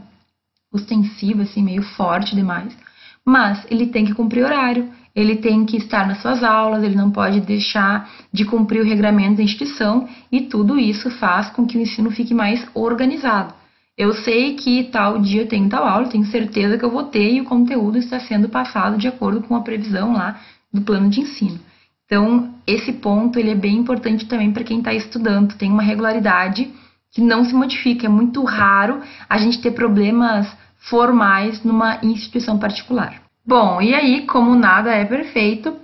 ostensiva, 0.72 1.42
assim, 1.42 1.62
meio 1.62 1.82
forte 1.82 2.34
demais. 2.34 2.76
Mas 3.24 3.66
ele 3.70 3.88
tem 3.88 4.04
que 4.04 4.14
cumprir 4.14 4.44
horário, 4.44 4.90
ele 5.14 5.36
tem 5.36 5.64
que 5.64 5.76
estar 5.76 6.06
nas 6.06 6.22
suas 6.22 6.42
aulas, 6.42 6.82
ele 6.82 6.94
não 6.94 7.10
pode 7.10 7.40
deixar 7.40 8.08
de 8.32 8.44
cumprir 8.44 8.80
o 8.80 8.84
regramento 8.84 9.36
da 9.36 9.42
instituição 9.42 10.08
e 10.30 10.42
tudo 10.42 10.78
isso 10.78 11.10
faz 11.10 11.50
com 11.50 11.66
que 11.66 11.76
o 11.76 11.80
ensino 11.80 12.10
fique 12.10 12.32
mais 12.32 12.66
organizado. 12.74 13.52
Eu 13.96 14.12
sei 14.12 14.54
que 14.54 14.84
tal 14.84 15.18
dia 15.18 15.44
tenho 15.46 15.68
tal 15.68 15.84
aula, 15.84 16.08
tenho 16.08 16.24
certeza 16.26 16.78
que 16.78 16.84
eu 16.84 16.90
vou 16.90 17.04
ter 17.04 17.32
e 17.32 17.40
o 17.40 17.44
conteúdo 17.44 17.98
está 17.98 18.20
sendo 18.20 18.48
passado 18.48 18.96
de 18.96 19.08
acordo 19.08 19.42
com 19.42 19.56
a 19.56 19.60
previsão 19.60 20.12
lá 20.12 20.40
do 20.72 20.82
plano 20.82 21.10
de 21.10 21.20
ensino. 21.20 21.58
Então, 22.06 22.54
esse 22.66 22.92
ponto 22.92 23.38
ele 23.38 23.50
é 23.50 23.54
bem 23.54 23.76
importante 23.76 24.24
também 24.26 24.52
para 24.52 24.64
quem 24.64 24.78
está 24.78 24.94
estudando, 24.94 25.56
tem 25.56 25.70
uma 25.70 25.82
regularidade 25.82 26.72
que 27.12 27.20
não 27.20 27.44
se 27.44 27.54
modifica. 27.54 28.06
É 28.06 28.08
muito 28.08 28.42
raro 28.44 29.00
a 29.28 29.38
gente 29.38 29.60
ter 29.60 29.72
problemas 29.72 30.46
formais 30.78 31.62
numa 31.64 31.98
instituição 32.02 32.58
particular. 32.58 33.22
Bom, 33.46 33.80
e 33.80 33.94
aí, 33.94 34.26
como 34.26 34.54
nada 34.54 34.90
é 34.90 35.04
perfeito, 35.04 35.74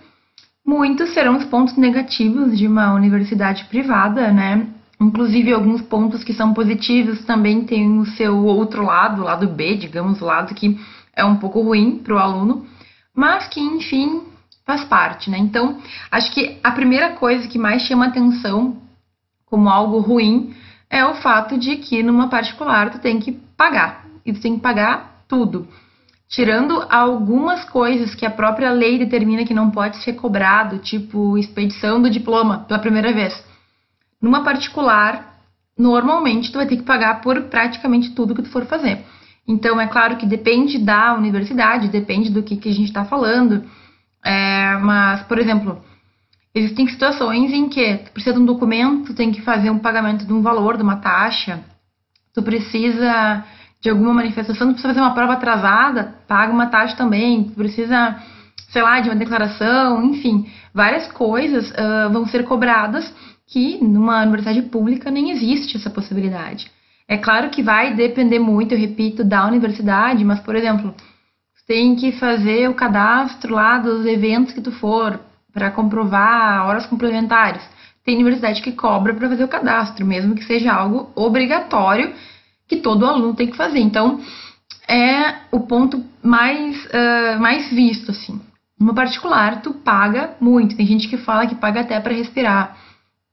muitos 0.67 1.15
serão 1.15 1.37
os 1.37 1.45
pontos 1.45 1.77
negativos 1.77 2.57
de 2.57 2.67
uma 2.67 2.93
universidade 2.95 3.65
privada, 3.65 4.31
né? 4.31 4.67
Inclusive, 5.01 5.53
alguns 5.53 5.83
pontos 5.83 6.23
que 6.23 6.33
são 6.33 6.55
positivos 6.55 7.25
também 7.25 7.65
têm 7.65 7.99
o 7.99 8.07
seu 8.07 8.45
outro 8.45 8.85
lado, 8.85 9.23
o 9.23 9.25
lado 9.25 9.49
B, 9.49 9.77
digamos, 9.77 10.21
o 10.21 10.25
lado 10.25 10.55
que 10.55 10.79
é 11.17 11.25
um 11.25 11.37
pouco 11.37 11.61
ruim 11.61 11.99
para 11.99 12.15
o 12.15 12.19
aluno, 12.19 12.67
mas 13.15 13.49
que, 13.49 13.61
enfim, 13.61 14.23
faz 14.65 14.85
parte, 14.85 15.31
né? 15.31 15.39
Então, 15.39 15.79
acho 16.11 16.33
que 16.33 16.59
a 16.63 16.71
primeira 16.71 17.11
coisa 17.11 17.49
que 17.49 17.59
mais 17.59 17.83
chama 17.83 18.07
atenção 18.07 18.77
como 19.47 19.69
algo 19.69 19.99
ruim 19.99 20.55
é 20.91 21.05
o 21.05 21.15
fato 21.15 21.59
de 21.59 21.77
que 21.77 22.03
numa 22.03 22.29
particular 22.29 22.91
tu 22.91 22.99
tem 22.99 23.19
que 23.19 23.33
pagar. 23.57 24.07
E 24.25 24.33
tu 24.33 24.41
tem 24.41 24.57
que 24.57 24.63
pagar 24.63 25.25
tudo. 25.29 25.69
Tirando 26.29 26.85
algumas 26.89 27.65
coisas 27.65 28.15
que 28.15 28.25
a 28.25 28.31
própria 28.31 28.71
lei 28.71 28.99
determina 28.99 29.45
que 29.45 29.55
não 29.55 29.71
pode 29.71 29.99
ser 29.99 30.15
cobrado, 30.15 30.79
tipo 30.79 31.37
expedição 31.39 32.01
do 32.01 32.11
diploma 32.11 32.61
pela 32.67 32.81
primeira 32.81 33.13
vez. 33.13 33.45
Numa 34.21 34.43
particular, 34.43 35.35
normalmente 35.79 36.51
tu 36.51 36.59
vai 36.59 36.67
ter 36.67 36.77
que 36.77 36.83
pagar 36.83 37.21
por 37.21 37.43
praticamente 37.43 38.13
tudo 38.13 38.35
que 38.35 38.43
tu 38.43 38.51
for 38.51 38.65
fazer. 38.67 39.05
Então, 39.47 39.79
é 39.79 39.87
claro 39.87 40.17
que 40.17 40.27
depende 40.27 40.79
da 40.79 41.15
universidade, 41.15 41.89
depende 41.89 42.31
do 42.31 42.43
que, 42.43 42.57
que 42.57 42.71
a 42.71 42.73
gente 42.73 42.89
está 42.89 43.05
falando. 43.05 43.65
É, 44.25 44.79
mas, 44.79 45.23
por 45.25 45.39
exemplo, 45.39 45.85
Existem 46.55 46.87
situações 46.87 47.53
em 47.53 47.69
que 47.69 47.97
tu 47.99 48.13
precisa 48.13 48.35
de 48.35 48.41
um 48.41 48.47
documento, 48.47 49.07
tu 49.07 49.15
tem 49.15 49.33
que 49.33 49.43
fazer 49.43 49.71
um 49.71 49.79
pagamento 49.79 50.25
de 50.25 50.33
um 50.33 50.41
valor, 50.41 50.77
de 50.77 50.85
uma 50.85 50.97
taxa, 50.97 51.61
tu 52.33 52.43
precisa 52.43 53.45
de 53.81 53.91
alguma 53.91 54.15
manifestação, 54.15 54.69
tu 54.69 54.75
precisa 54.75 54.95
fazer 54.95 55.01
uma 55.01 55.15
prova 55.15 55.33
atrasada, 55.33 56.15
paga 56.29 56.53
uma 56.53 56.69
taxa 56.69 56.97
também, 56.97 57.45
tu 57.45 57.55
precisa, 57.55 58.17
sei 58.71 58.83
lá, 58.83 59.01
de 59.01 59.09
uma 59.09 59.17
declaração, 59.17 60.05
enfim, 60.05 60.49
várias 60.73 61.11
coisas 61.11 61.71
uh, 61.71 62.13
vão 62.13 62.27
ser 62.27 62.45
cobradas 62.45 63.13
que 63.47 63.83
numa 63.83 64.23
universidade 64.23 64.63
pública 64.63 65.11
nem 65.11 65.33
existe 65.33 65.77
essa 65.77 65.91
possibilidade. 65.91 66.71
É 67.07 67.19
claro 67.19 67.51
que 67.51 67.63
vai 67.63 67.95
depender 67.95 68.39
muito, 68.39 68.73
eu 68.73 68.79
repito, 68.79 69.23
da 69.23 69.47
universidade, 69.47 70.25
mas, 70.25 70.41
por 70.41 70.57
exemplo, 70.57 70.95
tem 71.67 71.97
que 71.97 72.13
fazer 72.13 72.69
o 72.69 72.75
cadastro 72.75 73.55
lá 73.55 73.79
dos 73.79 74.07
eventos 74.07 74.55
que 74.55 74.61
tu 74.61 74.73
for, 74.73 75.21
para 75.55 75.71
comprovar 75.71 76.67
horas 76.67 76.85
complementares. 76.85 77.63
Tem 78.05 78.17
universidade 78.17 78.61
que 78.61 78.73
cobra 78.73 79.15
para 79.15 79.29
fazer 79.29 79.45
o 79.45 79.49
cadastro, 79.49 80.05
mesmo 80.05 80.35
que 80.35 80.45
seja 80.45 80.75
algo 80.75 81.11
obrigatório 81.15 82.13
que 82.69 82.77
todo 82.77 83.07
aluno 83.07 83.35
tem 83.35 83.47
que 83.47 83.57
fazer. 83.57 83.79
Então, 83.79 84.21
é 84.89 85.37
o 85.51 85.61
ponto 85.61 86.05
mais, 86.23 86.85
uh, 86.87 87.41
mais 87.41 87.71
visto, 87.71 88.11
assim. 88.11 88.41
No 88.79 88.95
particular, 88.95 89.63
tu 89.63 89.73
paga 89.73 90.35
muito. 90.41 90.77
Tem 90.77 90.87
gente 90.87 91.09
que 91.09 91.17
fala 91.17 91.47
que 91.47 91.55
paga 91.55 91.81
até 91.81 91.99
para 92.01 92.13
respirar. 92.13 92.77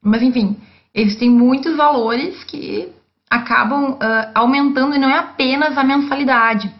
Mas, 0.01 0.21
enfim, 0.21 0.55
existem 0.93 1.29
muitos 1.29 1.75
valores 1.75 2.43
que 2.43 2.89
acabam 3.29 3.93
uh, 3.93 4.31
aumentando 4.35 4.95
e 4.95 4.99
não 4.99 5.09
é 5.09 5.17
apenas 5.17 5.77
a 5.77 5.83
mensalidade. 5.83 6.71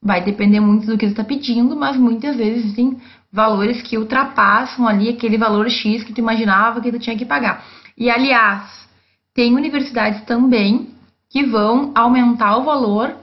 Vai 0.00 0.22
depender 0.22 0.60
muito 0.60 0.86
do 0.86 0.98
que 0.98 1.06
você 1.06 1.12
está 1.12 1.24
pedindo, 1.24 1.74
mas 1.76 1.96
muitas 1.96 2.36
vezes 2.36 2.64
existem 2.64 3.00
valores 3.32 3.80
que 3.80 3.96
ultrapassam 3.96 4.86
ali 4.86 5.08
aquele 5.08 5.38
valor 5.38 5.70
X 5.70 6.04
que 6.04 6.12
tu 6.12 6.18
imaginava 6.18 6.80
que 6.80 6.92
tu 6.92 6.98
tinha 6.98 7.16
que 7.16 7.24
pagar. 7.24 7.64
E 7.96 8.10
aliás, 8.10 8.86
tem 9.34 9.54
universidades 9.54 10.22
também 10.24 10.90
que 11.30 11.44
vão 11.44 11.92
aumentar 11.94 12.58
o 12.58 12.64
valor 12.64 13.16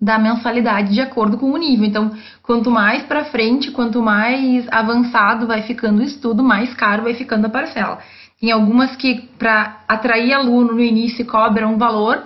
da 0.00 0.18
mensalidade 0.18 0.92
de 0.92 1.00
acordo 1.00 1.36
com 1.38 1.52
o 1.52 1.56
nível. 1.56 1.86
Então, 1.86 2.12
quanto 2.42 2.70
mais 2.70 3.02
para 3.04 3.24
frente, 3.26 3.70
quanto 3.70 4.02
mais 4.02 4.66
avançado 4.70 5.46
vai 5.46 5.62
ficando 5.62 6.00
o 6.00 6.04
estudo, 6.04 6.42
mais 6.42 6.74
caro 6.74 7.04
vai 7.04 7.14
ficando 7.14 7.46
a 7.46 7.50
parcela. 7.50 7.98
Tem 8.40 8.50
algumas 8.50 8.96
que, 8.96 9.28
para 9.38 9.80
atrair 9.86 10.32
aluno 10.32 10.72
no 10.72 10.80
início, 10.80 11.24
cobram 11.24 11.74
um 11.74 11.78
valor, 11.78 12.24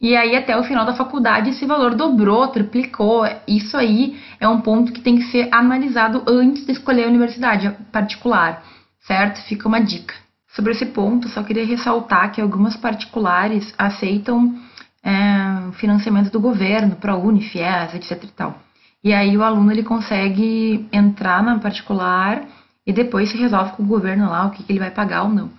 e 0.00 0.14
aí 0.14 0.36
até 0.36 0.56
o 0.56 0.64
final 0.64 0.84
da 0.84 0.94
faculdade 0.94 1.50
esse 1.50 1.64
valor 1.64 1.94
dobrou, 1.94 2.48
triplicou. 2.48 3.24
Isso 3.48 3.76
aí 3.76 4.20
é 4.38 4.46
um 4.46 4.60
ponto 4.60 4.92
que 4.92 5.00
tem 5.00 5.16
que 5.16 5.24
ser 5.24 5.48
analisado 5.50 6.22
antes 6.26 6.66
de 6.66 6.72
escolher 6.72 7.04
a 7.04 7.08
universidade 7.08 7.70
particular, 7.90 8.62
certo? 9.00 9.40
Fica 9.48 9.66
uma 9.66 9.80
dica. 9.80 10.14
Sobre 10.54 10.72
esse 10.72 10.86
ponto, 10.86 11.28
só 11.28 11.42
queria 11.42 11.66
ressaltar 11.66 12.32
que 12.32 12.40
algumas 12.40 12.76
particulares 12.76 13.74
aceitam 13.76 14.54
é, 15.02 15.72
financiamento 15.72 16.30
do 16.30 16.40
governo, 16.40 16.96
ProUni, 16.96 17.42
FIES, 17.42 17.94
etc 17.94 18.24
e 18.24 18.28
tal. 18.28 18.58
E 19.02 19.14
aí 19.14 19.36
o 19.36 19.42
aluno 19.42 19.70
ele 19.70 19.82
consegue 19.82 20.86
entrar 20.92 21.42
na 21.42 21.58
particular 21.58 22.42
e 22.86 22.92
depois 22.92 23.30
se 23.30 23.36
resolve 23.36 23.72
com 23.72 23.82
o 23.82 23.86
governo 23.86 24.28
lá 24.28 24.46
o 24.46 24.50
que, 24.50 24.62
que 24.62 24.72
ele 24.72 24.78
vai 24.78 24.90
pagar 24.90 25.22
ou 25.22 25.28
não. 25.28 25.50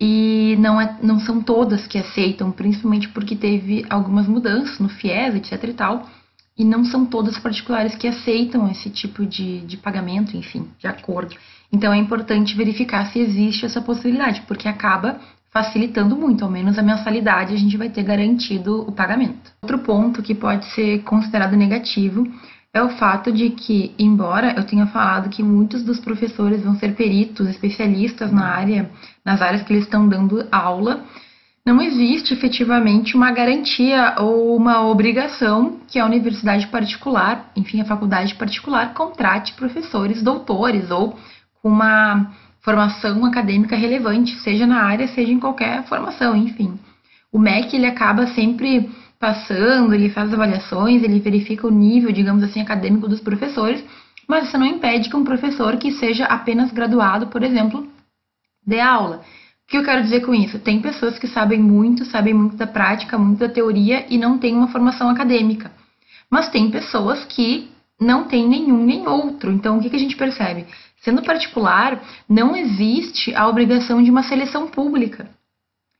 E 0.00 0.56
não, 0.60 0.80
é, 0.80 0.96
não 1.02 1.18
são 1.18 1.42
todas 1.42 1.86
que 1.86 1.98
aceitam, 1.98 2.52
principalmente 2.52 3.08
porque 3.08 3.34
teve 3.34 3.84
algumas 3.90 4.28
mudanças 4.28 4.78
no 4.78 4.88
FIES, 4.88 5.34
etc 5.34 5.64
e 5.64 5.72
tal, 5.72 6.08
e 6.56 6.64
não 6.64 6.84
são 6.84 7.06
todas 7.06 7.38
particulares 7.38 7.94
que 7.94 8.06
aceitam 8.06 8.68
esse 8.70 8.90
tipo 8.90 9.24
de, 9.26 9.60
de 9.60 9.76
pagamento, 9.76 10.36
enfim, 10.36 10.68
de 10.78 10.86
acordo. 10.86 11.36
Então 11.72 11.92
é 11.92 11.98
importante 11.98 12.56
verificar 12.56 13.06
se 13.06 13.18
existe 13.18 13.64
essa 13.64 13.80
possibilidade, 13.80 14.42
porque 14.46 14.68
acaba 14.68 15.20
facilitando 15.50 16.16
muito, 16.16 16.44
ao 16.44 16.50
menos 16.50 16.78
a 16.78 16.82
mensalidade 16.82 17.54
a 17.54 17.56
gente 17.56 17.76
vai 17.76 17.88
ter 17.88 18.02
garantido 18.02 18.82
o 18.82 18.92
pagamento. 18.92 19.52
Outro 19.62 19.78
ponto 19.78 20.22
que 20.22 20.34
pode 20.34 20.66
ser 20.74 21.02
considerado 21.02 21.56
negativo 21.56 22.26
é 22.72 22.82
o 22.82 22.90
fato 22.90 23.32
de 23.32 23.50
que, 23.50 23.94
embora 23.98 24.54
eu 24.56 24.64
tenha 24.64 24.86
falado 24.86 25.30
que 25.30 25.42
muitos 25.42 25.82
dos 25.82 25.98
professores 25.98 26.62
vão 26.62 26.76
ser 26.76 26.94
peritos, 26.94 27.48
especialistas 27.48 28.30
na 28.30 28.46
área, 28.46 28.90
nas 29.28 29.42
áreas 29.42 29.62
que 29.62 29.70
eles 29.70 29.84
estão 29.84 30.08
dando 30.08 30.46
aula, 30.50 31.04
não 31.64 31.82
existe 31.82 32.32
efetivamente 32.32 33.14
uma 33.14 33.30
garantia 33.30 34.14
ou 34.20 34.56
uma 34.56 34.86
obrigação 34.86 35.80
que 35.86 35.98
a 35.98 36.06
universidade 36.06 36.66
particular, 36.68 37.52
enfim, 37.54 37.78
a 37.82 37.84
faculdade 37.84 38.34
particular, 38.36 38.94
contrate 38.94 39.52
professores 39.52 40.22
doutores 40.22 40.90
ou 40.90 41.14
com 41.62 41.68
uma 41.68 42.30
formação 42.62 43.26
acadêmica 43.26 43.76
relevante, 43.76 44.34
seja 44.36 44.66
na 44.66 44.82
área, 44.82 45.06
seja 45.08 45.30
em 45.30 45.38
qualquer 45.38 45.84
formação, 45.84 46.34
enfim. 46.34 46.78
O 47.30 47.38
MEC 47.38 47.76
ele 47.76 47.86
acaba 47.86 48.28
sempre 48.28 48.90
passando, 49.20 49.92
ele 49.92 50.08
faz 50.08 50.32
avaliações, 50.32 51.02
ele 51.02 51.20
verifica 51.20 51.66
o 51.66 51.70
nível, 51.70 52.10
digamos 52.12 52.42
assim, 52.42 52.62
acadêmico 52.62 53.06
dos 53.06 53.20
professores, 53.20 53.84
mas 54.26 54.48
isso 54.48 54.56
não 54.56 54.64
impede 54.64 55.10
que 55.10 55.16
um 55.16 55.24
professor 55.24 55.76
que 55.76 55.92
seja 55.92 56.24
apenas 56.24 56.72
graduado, 56.72 57.26
por 57.26 57.42
exemplo, 57.42 57.86
dê 58.68 58.80
aula. 58.80 59.16
O 59.66 59.70
que 59.70 59.78
eu 59.78 59.84
quero 59.84 60.02
dizer 60.02 60.20
com 60.20 60.34
isso? 60.34 60.58
Tem 60.58 60.80
pessoas 60.80 61.18
que 61.18 61.26
sabem 61.26 61.60
muito, 61.60 62.04
sabem 62.04 62.34
muito 62.34 62.56
da 62.56 62.66
prática, 62.66 63.18
muito 63.18 63.38
da 63.38 63.48
teoria 63.48 64.06
e 64.08 64.18
não 64.18 64.38
têm 64.38 64.54
uma 64.54 64.68
formação 64.68 65.08
acadêmica. 65.08 65.72
Mas 66.30 66.48
tem 66.48 66.70
pessoas 66.70 67.24
que 67.24 67.70
não 68.00 68.24
têm 68.24 68.46
nenhum 68.48 68.84
nem 68.84 69.06
outro. 69.06 69.50
Então, 69.50 69.78
o 69.78 69.82
que, 69.82 69.90
que 69.90 69.96
a 69.96 69.98
gente 69.98 70.16
percebe? 70.16 70.66
Sendo 71.00 71.22
particular, 71.22 72.02
não 72.28 72.56
existe 72.56 73.34
a 73.34 73.48
obrigação 73.48 74.02
de 74.02 74.10
uma 74.10 74.22
seleção 74.22 74.68
pública. 74.68 75.28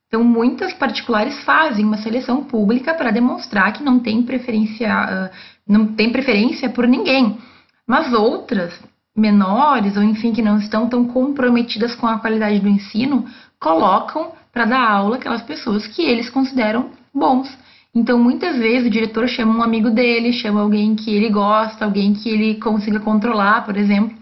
Então, 0.07 0.25
muitas 0.25 0.73
particulares 0.73 1.43
fazem 1.45 1.85
uma 1.85 1.99
seleção 1.99 2.45
pública 2.45 2.95
para 2.95 3.11
demonstrar 3.11 3.73
que 3.73 3.83
não 3.83 4.01
tem 4.01 4.23
preferência, 4.23 4.93
ah, 4.93 5.31
não 5.67 5.95
tem 5.95 6.11
preferência 6.11 6.71
por 6.71 6.87
ninguém. 6.87 7.39
Mas 7.87 8.13
outras, 8.13 8.73
menores, 9.19 9.97
ou 9.97 10.03
enfim, 10.03 10.33
que 10.33 10.41
não 10.41 10.59
estão 10.59 10.89
tão 10.89 11.05
comprometidas 11.05 11.95
com 11.95 12.07
a 12.07 12.19
qualidade 12.19 12.61
do 12.61 12.69
ensino, 12.69 13.27
colocam 13.59 14.33
para 14.53 14.65
dar 14.65 14.91
aula 14.91 15.17
aquelas 15.17 15.43
pessoas 15.43 15.87
que 15.87 16.03
eles 16.03 16.31
consideram 16.31 16.91
bons. 17.13 17.49
Então, 17.95 18.19
muitas 18.19 18.57
vezes, 18.57 18.87
o 18.87 18.91
diretor 18.91 19.27
chama 19.29 19.57
um 19.59 19.62
amigo 19.62 19.90
dele, 19.90 20.33
chama 20.33 20.61
alguém 20.61 20.95
que 20.95 21.11
ele 21.11 21.31
gosta, 21.31 21.85
alguém 21.85 22.14
que 22.14 22.29
ele 22.29 22.55
consiga 22.61 23.01
controlar, 23.01 23.64
por 23.64 23.77
exemplo, 23.77 24.16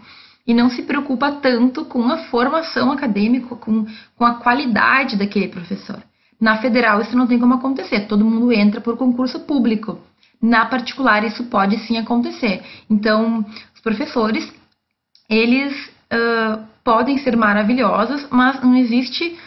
e 0.47 0.53
não 0.53 0.69
se 0.69 0.81
preocupa 0.81 1.31
tanto 1.31 1.85
com 1.85 2.03
a 2.09 2.17
formação 2.29 2.91
acadêmica, 2.91 3.55
com, 3.55 3.85
com 4.15 4.25
a 4.25 4.35
qualidade 4.35 5.17
daquele 5.17 5.49
professor. 5.49 6.01
Na 6.39 6.57
federal 6.57 7.01
isso 7.01 7.17
não 7.17 7.27
tem 7.27 7.37
como 7.37 7.55
acontecer, 7.55 8.07
todo 8.07 8.23
mundo 8.23 8.51
entra 8.51 8.79
por 8.79 8.95
concurso 8.95 9.41
público. 9.41 9.99
Na 10.41 10.65
particular 10.65 11.23
isso 11.23 11.43
pode 11.45 11.77
sim 11.79 11.97
acontecer. 11.97 12.63
Então, 12.89 13.43
os 13.75 13.81
professores, 13.81 14.51
eles 15.29 15.73
uh, 16.13 16.63
podem 16.83 17.17
ser 17.17 17.35
maravilhosos, 17.35 18.27
mas 18.29 18.61
não 18.61 18.75
existe 18.75 19.37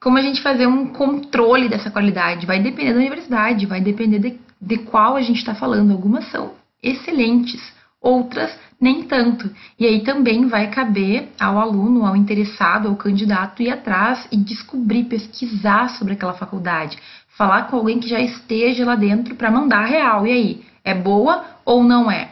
como 0.00 0.16
a 0.16 0.22
gente 0.22 0.42
fazer 0.42 0.66
um 0.66 0.86
controle 0.86 1.68
dessa 1.68 1.90
qualidade. 1.90 2.46
Vai 2.46 2.60
depender 2.60 2.92
da 2.92 2.98
universidade, 2.98 3.66
vai 3.66 3.80
depender 3.80 4.18
de, 4.18 4.40
de 4.60 4.78
qual 4.78 5.16
a 5.16 5.22
gente 5.22 5.38
está 5.38 5.54
falando. 5.54 5.92
Algumas 5.92 6.30
são 6.30 6.54
excelentes, 6.82 7.60
outras 8.00 8.50
nem 8.80 9.02
tanto. 9.02 9.50
E 9.78 9.86
aí 9.86 10.02
também 10.02 10.48
vai 10.48 10.70
caber 10.70 11.28
ao 11.38 11.58
aluno, 11.58 12.06
ao 12.06 12.16
interessado, 12.16 12.88
ao 12.88 12.96
candidato 12.96 13.62
ir 13.62 13.70
atrás 13.70 14.26
e 14.32 14.36
descobrir, 14.38 15.04
pesquisar 15.04 15.90
sobre 15.90 16.14
aquela 16.14 16.32
faculdade, 16.32 16.96
falar 17.36 17.64
com 17.64 17.76
alguém 17.76 18.00
que 18.00 18.08
já 18.08 18.20
esteja 18.20 18.86
lá 18.86 18.96
dentro 18.96 19.34
para 19.34 19.50
mandar 19.50 19.84
real. 19.84 20.26
E 20.26 20.32
aí, 20.32 20.64
é 20.82 20.94
boa 20.94 21.44
ou 21.64 21.84
não 21.84 22.10
é? 22.10 22.30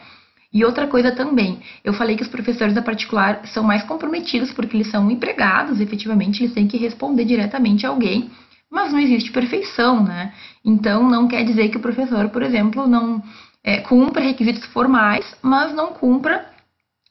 E 0.51 0.65
outra 0.65 0.87
coisa 0.87 1.11
também, 1.11 1.59
eu 1.83 1.93
falei 1.93 2.15
que 2.15 2.23
os 2.23 2.27
professores 2.27 2.73
da 2.73 2.81
particular 2.81 3.45
são 3.47 3.63
mais 3.63 3.83
comprometidos 3.83 4.51
porque 4.51 4.75
eles 4.75 4.89
são 4.89 5.09
empregados, 5.11 5.79
efetivamente, 5.79 6.41
eles 6.41 6.55
têm 6.55 6.67
que 6.67 6.77
responder 6.77 7.23
diretamente 7.23 7.85
a 7.85 7.89
alguém, 7.89 8.31
mas 8.69 8.91
não 8.91 8.99
existe 8.99 9.31
perfeição, 9.31 10.03
né? 10.03 10.33
Então 10.65 11.07
não 11.07 11.27
quer 11.27 11.43
dizer 11.43 11.69
que 11.69 11.77
o 11.77 11.81
professor, 11.81 12.29
por 12.29 12.41
exemplo, 12.41 12.87
não 12.87 13.21
é, 13.63 13.77
cumpra 13.81 14.23
requisitos 14.23 14.65
formais, 14.65 15.37
mas 15.41 15.73
não 15.73 15.93
cumpra 15.93 16.49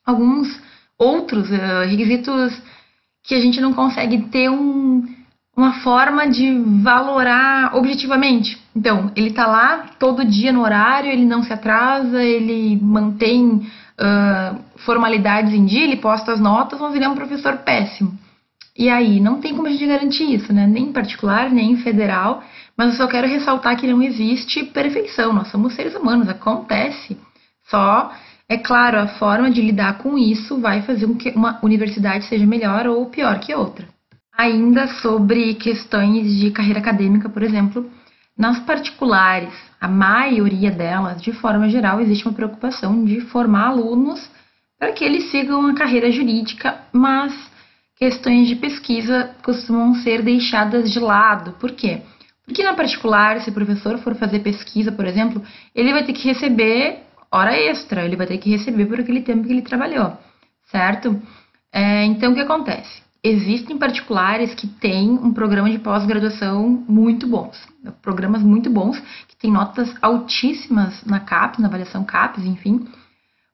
alguns 0.05 0.61
outros 0.99 1.49
uh, 1.51 1.87
requisitos 1.87 2.61
que 3.23 3.35
a 3.35 3.41
gente 3.41 3.61
não 3.61 3.73
consegue 3.73 4.23
ter 4.31 4.49
um, 4.49 5.07
uma 5.59 5.81
forma 5.81 6.29
de 6.29 6.57
valorar 6.85 7.75
objetivamente. 7.75 8.57
Então, 8.77 9.11
ele 9.17 9.31
está 9.31 9.45
lá 9.45 9.87
todo 9.99 10.25
dia 10.25 10.53
no 10.53 10.63
horário, 10.63 11.11
ele 11.11 11.25
não 11.25 11.43
se 11.43 11.53
atrasa, 11.53 12.23
ele 12.23 12.79
mantém 12.81 13.67
uh, 13.99 14.59
formalidades 14.77 15.53
em 15.53 15.65
dia, 15.65 15.83
ele 15.83 15.97
posta 15.97 16.31
as 16.31 16.39
notas, 16.39 16.79
mas 16.79 16.95
ele 16.95 17.05
é 17.05 17.09
um 17.09 17.17
professor 17.17 17.57
péssimo. 17.57 18.17
E 18.79 18.89
aí, 18.89 19.19
não 19.19 19.41
tem 19.41 19.53
como 19.53 19.67
a 19.67 19.71
gente 19.73 19.85
garantir 19.85 20.33
isso, 20.33 20.53
né? 20.53 20.65
Nem 20.65 20.85
em 20.85 20.93
particular, 20.93 21.51
nem 21.51 21.73
em 21.73 21.79
federal. 21.79 22.41
Mas 22.77 22.91
eu 22.91 22.97
só 22.97 23.09
quero 23.09 23.27
ressaltar 23.27 23.77
que 23.77 23.89
não 23.89 24.01
existe 24.01 24.63
perfeição, 24.63 25.33
nós 25.33 25.49
somos 25.49 25.75
seres 25.75 25.97
humanos, 25.97 26.29
acontece. 26.29 27.19
Só, 27.69 28.13
é 28.49 28.57
claro, 28.59 29.01
a 29.01 29.09
forma 29.09 29.51
de 29.51 29.61
lidar 29.61 29.99
com 29.99 30.17
isso 30.17 30.61
vai 30.61 30.83
fazer 30.83 31.09
com 31.09 31.17
que 31.17 31.31
uma 31.31 31.59
universidade 31.65 32.27
seja 32.27 32.47
melhor 32.47 32.87
ou 32.87 33.07
pior 33.07 33.41
que 33.41 33.53
outra. 33.53 33.98
Ainda 34.39 34.87
sobre 35.03 35.55
questões 35.55 36.39
de 36.39 36.53
carreira 36.53 36.79
acadêmica, 36.79 37.29
por 37.29 37.43
exemplo, 37.43 37.91
nas 38.37 38.61
particulares, 38.61 39.53
a 39.81 39.89
maioria 39.89 40.71
delas, 40.71 41.21
de 41.21 41.33
forma 41.33 41.69
geral, 41.69 42.01
existe 42.01 42.25
uma 42.25 42.35
preocupação 42.35 43.05
de 43.05 43.21
formar 43.21 43.71
alunos 43.71 44.31
para 44.79 44.93
que 44.93 45.03
eles 45.05 45.29
sigam 45.33 45.67
a 45.67 45.75
carreira 45.75 46.13
jurídica, 46.13 46.79
mas 46.93 47.35
questões 47.97 48.47
de 48.47 48.55
pesquisa 48.55 49.35
costumam 49.43 49.97
ser 49.97 50.23
deixadas 50.23 50.93
de 50.93 51.01
lado. 51.01 51.57
Por 51.59 51.73
quê? 51.73 52.03
Porque 52.45 52.63
na 52.63 52.75
particular, 52.75 53.41
se 53.41 53.51
o 53.51 53.53
professor 53.53 53.99
for 53.99 54.15
fazer 54.15 54.39
pesquisa, 54.39 54.93
por 54.93 55.05
exemplo, 55.05 55.43
ele 55.75 55.93
vai 55.93 56.05
ter 56.05 56.13
que 56.13 56.29
receber 56.29 57.01
hora 57.29 57.57
extra, 57.57 58.05
ele 58.05 58.15
vai 58.15 58.29
ter 58.29 58.39
que 58.39 58.51
receber 58.51 58.87
por 58.87 59.01
aquele 59.01 59.23
tempo 59.23 59.49
que 59.49 59.53
ele 59.53 59.63
trabalhou, 59.63 60.17
certo? 60.71 61.21
É, 61.73 62.05
então, 62.05 62.31
o 62.31 62.35
que 62.37 62.41
acontece? 62.41 63.08
Existem 63.23 63.77
particulares 63.77 64.55
que 64.55 64.69
têm 64.69 65.11
um 65.11 65.33
programa 65.33 65.69
de 65.69 65.79
pós-graduação 65.81 66.85
muito 66.89 67.27
bons, 67.27 67.59
programas 68.01 68.43
muito 68.43 68.71
bons, 68.71 68.99
que 69.27 69.37
têm 69.37 69.51
notas 69.51 69.93
altíssimas 70.01 71.05
na 71.05 71.19
CAPES, 71.19 71.59
na 71.59 71.67
avaliação 71.67 72.05
CAPES, 72.05 72.45
enfim, 72.45 72.87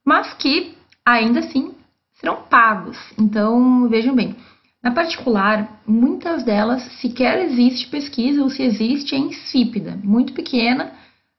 mas 0.04 0.34
que 0.34 0.74
ainda 1.04 1.40
assim 1.40 1.72
serão 2.20 2.42
pagos. 2.42 2.98
Então, 3.18 3.88
vejam 3.88 4.14
bem, 4.14 4.36
na 4.82 4.90
particular, 4.90 5.80
muitas 5.86 6.42
delas 6.42 6.82
sequer 7.00 7.46
existe 7.46 7.88
pesquisa 7.88 8.42
ou 8.42 8.50
se 8.50 8.62
existe 8.62 9.14
é 9.14 9.18
insípida, 9.18 9.98
muito 10.04 10.34
pequena, 10.34 10.92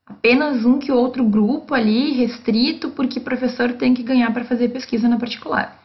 apenas 0.04 0.66
um 0.66 0.80
que 0.80 0.92
outro 0.92 1.24
grupo 1.24 1.76
ali 1.76 2.14
restrito, 2.14 2.90
porque 2.90 3.20
o 3.20 3.24
professor 3.24 3.74
tem 3.74 3.94
que 3.94 4.02
ganhar 4.02 4.34
para 4.34 4.46
fazer 4.46 4.70
pesquisa 4.70 5.08
na 5.08 5.20
particular. 5.20 5.85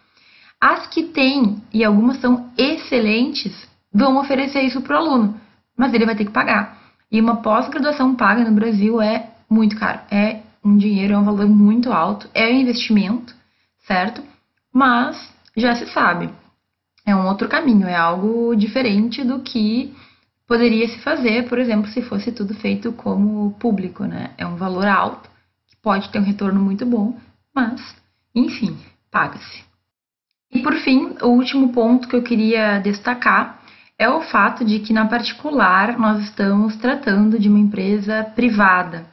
As 0.61 0.87
que 0.89 1.05
têm, 1.05 1.63
e 1.73 1.83
algumas 1.83 2.21
são 2.21 2.51
excelentes, 2.59 3.67
vão 3.93 4.19
oferecer 4.19 4.61
isso 4.61 4.83
para 4.83 4.97
o 4.97 4.99
aluno, 4.99 5.41
mas 5.77 5.95
ele 5.95 6.05
vai 6.05 6.15
ter 6.15 6.27
que 6.27 6.33
pagar. 6.33 6.79
E 7.11 7.21
uma 7.21 7.37
pós-graduação 7.37 8.15
paga 8.15 8.45
no 8.45 8.55
Brasil 8.55 9.01
é 9.01 9.31
muito 9.49 9.77
caro, 9.77 10.01
é 10.11 10.43
um 10.63 10.77
dinheiro, 10.77 11.15
é 11.15 11.19
um 11.19 11.25
valor 11.25 11.49
muito 11.49 11.91
alto, 11.91 12.29
é 12.35 12.47
um 12.47 12.61
investimento, 12.61 13.35
certo? 13.87 14.23
Mas 14.73 15.33
já 15.57 15.75
se 15.75 15.87
sabe, 15.87 16.29
é 17.07 17.17
um 17.17 17.27
outro 17.27 17.49
caminho, 17.49 17.89
é 17.89 17.97
algo 17.97 18.55
diferente 18.55 19.25
do 19.25 19.41
que 19.41 19.95
poderia 20.47 20.87
se 20.89 20.99
fazer, 20.99 21.49
por 21.49 21.59
exemplo, 21.59 21.91
se 21.91 22.03
fosse 22.03 22.31
tudo 22.33 22.55
feito 22.55 22.93
como 22.93 23.53
público, 23.53 24.05
né? 24.05 24.35
É 24.37 24.47
um 24.47 24.57
valor 24.57 24.87
alto, 24.87 25.31
que 25.69 25.77
pode 25.77 26.11
ter 26.11 26.19
um 26.19 26.25
retorno 26.25 26.61
muito 26.61 26.85
bom, 26.85 27.17
mas, 27.55 27.81
enfim, 28.35 28.77
paga-se. 29.11 29.70
E 30.53 30.59
por 30.61 30.75
fim, 30.75 31.15
o 31.23 31.29
último 31.29 31.73
ponto 31.73 32.09
que 32.09 32.17
eu 32.17 32.23
queria 32.23 32.81
destacar 32.81 33.61
é 33.97 34.09
o 34.09 34.21
fato 34.21 34.65
de 34.65 34.81
que, 34.81 34.93
na 34.93 35.07
particular, 35.07 35.97
nós 35.97 36.25
estamos 36.25 36.75
tratando 36.77 37.39
de 37.39 37.49
uma 37.49 37.59
empresa 37.59 38.25
privada. 38.35 39.07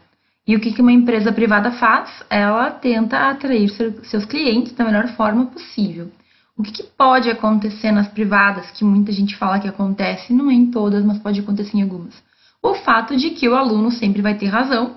E 0.48 0.56
o 0.56 0.60
que 0.60 0.82
uma 0.82 0.92
empresa 0.92 1.32
privada 1.32 1.72
faz? 1.72 2.24
Ela 2.30 2.72
tenta 2.72 3.30
atrair 3.30 3.70
seus 4.04 4.26
clientes 4.26 4.74
da 4.74 4.86
melhor 4.86 5.10
forma 5.10 5.46
possível. 5.46 6.10
O 6.58 6.64
que, 6.64 6.82
pode 6.98 7.30
acontecer 7.30 7.92
nas 7.92 8.08
privadas, 8.08 8.72
que 8.72 8.84
muita 8.84 9.12
gente 9.12 9.36
fala 9.36 9.60
que 9.60 9.68
acontece, 9.68 10.34
não 10.34 10.50
é 10.50 10.54
em 10.54 10.72
todas, 10.72 11.06
mas 11.06 11.20
pode 11.20 11.40
acontecer 11.40 11.78
em 11.78 11.84
algumas? 11.84 12.16
O 12.64 12.74
fato 12.74 13.16
de 13.16 13.30
que 13.32 13.48
o 13.48 13.56
aluno 13.56 13.92
sempre 13.92 14.24
vai 14.24 14.34
ter 14.34 14.48
razão 14.48 14.96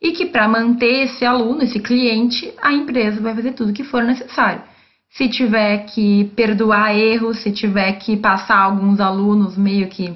e 0.00 0.12
que 0.12 0.26
para 0.26 0.46
manter 0.46 1.06
esse 1.06 1.24
aluno, 1.24 1.62
esse 1.62 1.80
cliente, 1.80 2.52
a 2.62 2.72
empresa 2.72 3.20
vai 3.20 3.34
fazer 3.34 3.52
tudo 3.54 3.70
o 3.70 3.72
que 3.72 3.82
for 3.82 4.04
necessário 4.04 4.62
se 5.10 5.28
tiver 5.28 5.86
que 5.86 6.30
perdoar 6.36 6.96
erros, 6.96 7.42
se 7.42 7.50
tiver 7.50 7.92
que 7.94 8.16
passar 8.16 8.58
alguns 8.58 9.00
alunos 9.00 9.56
meio 9.56 9.88
que, 9.88 10.14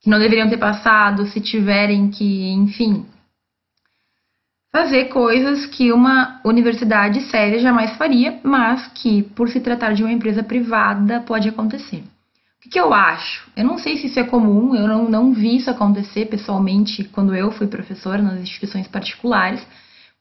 que 0.00 0.08
não 0.08 0.18
deveriam 0.18 0.48
ter 0.48 0.58
passado, 0.58 1.26
se 1.26 1.40
tiverem 1.40 2.08
que, 2.08 2.50
enfim, 2.52 3.04
fazer 4.70 5.06
coisas 5.06 5.66
que 5.66 5.92
uma 5.92 6.40
universidade 6.44 7.20
séria 7.22 7.58
jamais 7.58 7.96
faria, 7.96 8.40
mas 8.42 8.86
que, 8.94 9.22
por 9.22 9.48
se 9.48 9.60
tratar 9.60 9.92
de 9.92 10.02
uma 10.02 10.12
empresa 10.12 10.42
privada, 10.42 11.20
pode 11.20 11.48
acontecer. 11.48 11.98
O 11.98 12.62
que, 12.62 12.70
que 12.70 12.80
eu 12.80 12.94
acho? 12.94 13.50
Eu 13.56 13.64
não 13.64 13.76
sei 13.76 13.96
se 13.96 14.06
isso 14.06 14.20
é 14.20 14.24
comum, 14.24 14.74
eu 14.76 14.86
não, 14.86 15.10
não 15.10 15.32
vi 15.32 15.56
isso 15.56 15.68
acontecer 15.68 16.26
pessoalmente 16.26 17.02
quando 17.04 17.34
eu 17.34 17.50
fui 17.50 17.66
professora 17.66 18.22
nas 18.22 18.40
instituições 18.40 18.86
particulares, 18.86 19.60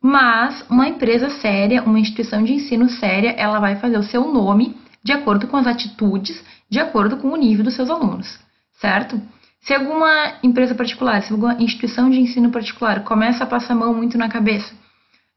mas 0.01 0.65
uma 0.69 0.87
empresa 0.87 1.29
séria, 1.29 1.83
uma 1.83 1.99
instituição 1.99 2.43
de 2.43 2.53
ensino 2.53 2.89
séria, 2.89 3.31
ela 3.37 3.59
vai 3.59 3.75
fazer 3.75 3.97
o 3.97 4.03
seu 4.03 4.31
nome 4.33 4.75
de 5.03 5.11
acordo 5.11 5.47
com 5.47 5.57
as 5.57 5.67
atitudes, 5.67 6.43
de 6.69 6.79
acordo 6.79 7.17
com 7.17 7.29
o 7.29 7.35
nível 7.35 7.63
dos 7.63 7.75
seus 7.75 7.89
alunos, 7.89 8.39
certo? 8.79 9.21
Se 9.61 9.73
alguma 9.73 10.37
empresa 10.41 10.73
particular, 10.73 11.21
se 11.21 11.31
alguma 11.31 11.53
instituição 11.61 12.09
de 12.09 12.19
ensino 12.19 12.49
particular 12.49 13.03
começa 13.03 13.43
a 13.43 13.47
passar 13.47 13.73
a 13.73 13.77
mão 13.77 13.93
muito 13.93 14.17
na 14.17 14.27
cabeça, 14.27 14.73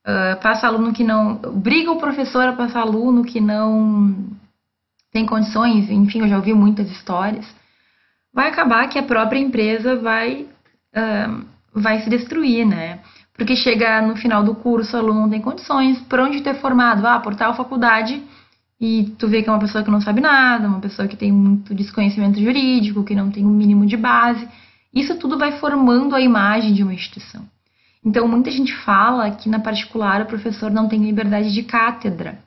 uh, 0.07 0.41
passa 0.41 0.67
aluno 0.67 0.95
que 0.95 1.05
não. 1.05 1.37
briga 1.37 1.91
o 1.91 1.99
professor 1.99 2.49
a 2.49 2.53
passar 2.55 2.81
aluno 2.81 3.25
que 3.25 3.41
não 3.41 4.15
tem 5.13 5.27
condições, 5.27 5.91
enfim, 5.91 6.21
eu 6.21 6.29
já 6.29 6.37
ouvi 6.37 6.55
muitas 6.55 6.91
histórias, 6.91 7.47
vai 8.33 8.49
acabar 8.49 8.89
que 8.89 8.99
a 8.99 9.03
própria 9.03 9.39
empresa 9.39 9.97
vai, 9.97 10.47
uh, 10.97 11.45
vai 11.75 12.01
se 12.01 12.09
destruir, 12.09 12.67
né? 12.67 13.01
Porque 13.37 13.57
chega 13.57 14.01
no 14.01 14.17
final 14.17 14.45
do 14.45 14.55
curso, 14.55 14.97
o 14.97 15.01
aluno 15.01 15.23
não 15.23 15.31
tem 15.31 15.41
condições, 15.41 16.01
por 16.03 16.21
onde 16.21 16.41
ter 16.41 16.55
formado? 16.55 17.05
Ah, 17.07 17.19
por 17.19 17.35
tal 17.35 17.55
faculdade, 17.55 18.23
e 18.81 19.15
tu 19.19 19.27
vê 19.29 19.43
que 19.43 19.49
é 19.49 19.53
uma 19.53 19.59
pessoa 19.59 19.83
que 19.83 19.91
não 19.91 20.01
sabe 20.01 20.21
nada, 20.21 20.69
uma 20.69 20.81
pessoa 20.81 21.09
que 21.09 21.17
tem 21.17 21.33
muito 21.33 21.75
desconhecimento 21.75 22.41
jurídico, 22.41 23.03
que 23.03 23.15
não 23.15 23.31
tem 23.31 23.45
o 23.45 23.49
um 23.49 23.53
mínimo 23.53 23.87
de 23.87 23.97
base. 23.97 24.47
Isso 24.93 25.17
tudo 25.17 25.39
vai 25.39 25.53
formando 25.59 26.15
a 26.15 26.21
imagem 26.21 26.73
de 26.73 26.83
uma 26.83 26.95
instituição. 26.95 27.45
Então, 28.05 28.29
muita 28.29 28.51
gente 28.51 28.75
fala 28.85 29.31
que 29.31 29.49
na 29.49 29.59
particular 29.59 30.21
o 30.23 30.27
professor 30.27 30.71
não 30.71 30.87
tem 30.87 31.03
liberdade 31.03 31.53
de 31.53 31.63
cátedra. 31.63 32.39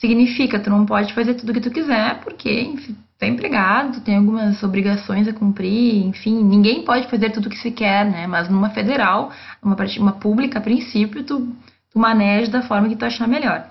Significa, 0.00 0.58
tu 0.58 0.70
não 0.70 0.86
pode 0.86 1.12
fazer 1.12 1.34
tudo 1.34 1.50
o 1.50 1.52
que 1.52 1.60
tu 1.60 1.70
quiser, 1.70 2.20
porque, 2.20 2.50
enfim, 2.62 2.96
tu 3.18 3.22
é 3.22 3.28
empregado, 3.28 3.92
tu 3.92 4.00
tem 4.00 4.16
algumas 4.16 4.62
obrigações 4.62 5.28
a 5.28 5.32
cumprir, 5.32 6.06
enfim, 6.06 6.42
ninguém 6.42 6.82
pode 6.86 7.06
fazer 7.08 7.28
tudo 7.30 7.46
o 7.46 7.50
que 7.50 7.58
se 7.58 7.70
quer, 7.70 8.06
né? 8.10 8.26
Mas 8.26 8.48
numa 8.48 8.70
federal, 8.70 9.30
uma, 9.62 9.76
uma 9.98 10.12
pública, 10.12 10.58
a 10.58 10.62
princípio, 10.62 11.22
tu, 11.22 11.54
tu 11.92 11.98
maneja 11.98 12.50
da 12.50 12.62
forma 12.62 12.88
que 12.88 12.96
tu 12.96 13.04
achar 13.04 13.28
melhor. 13.28 13.68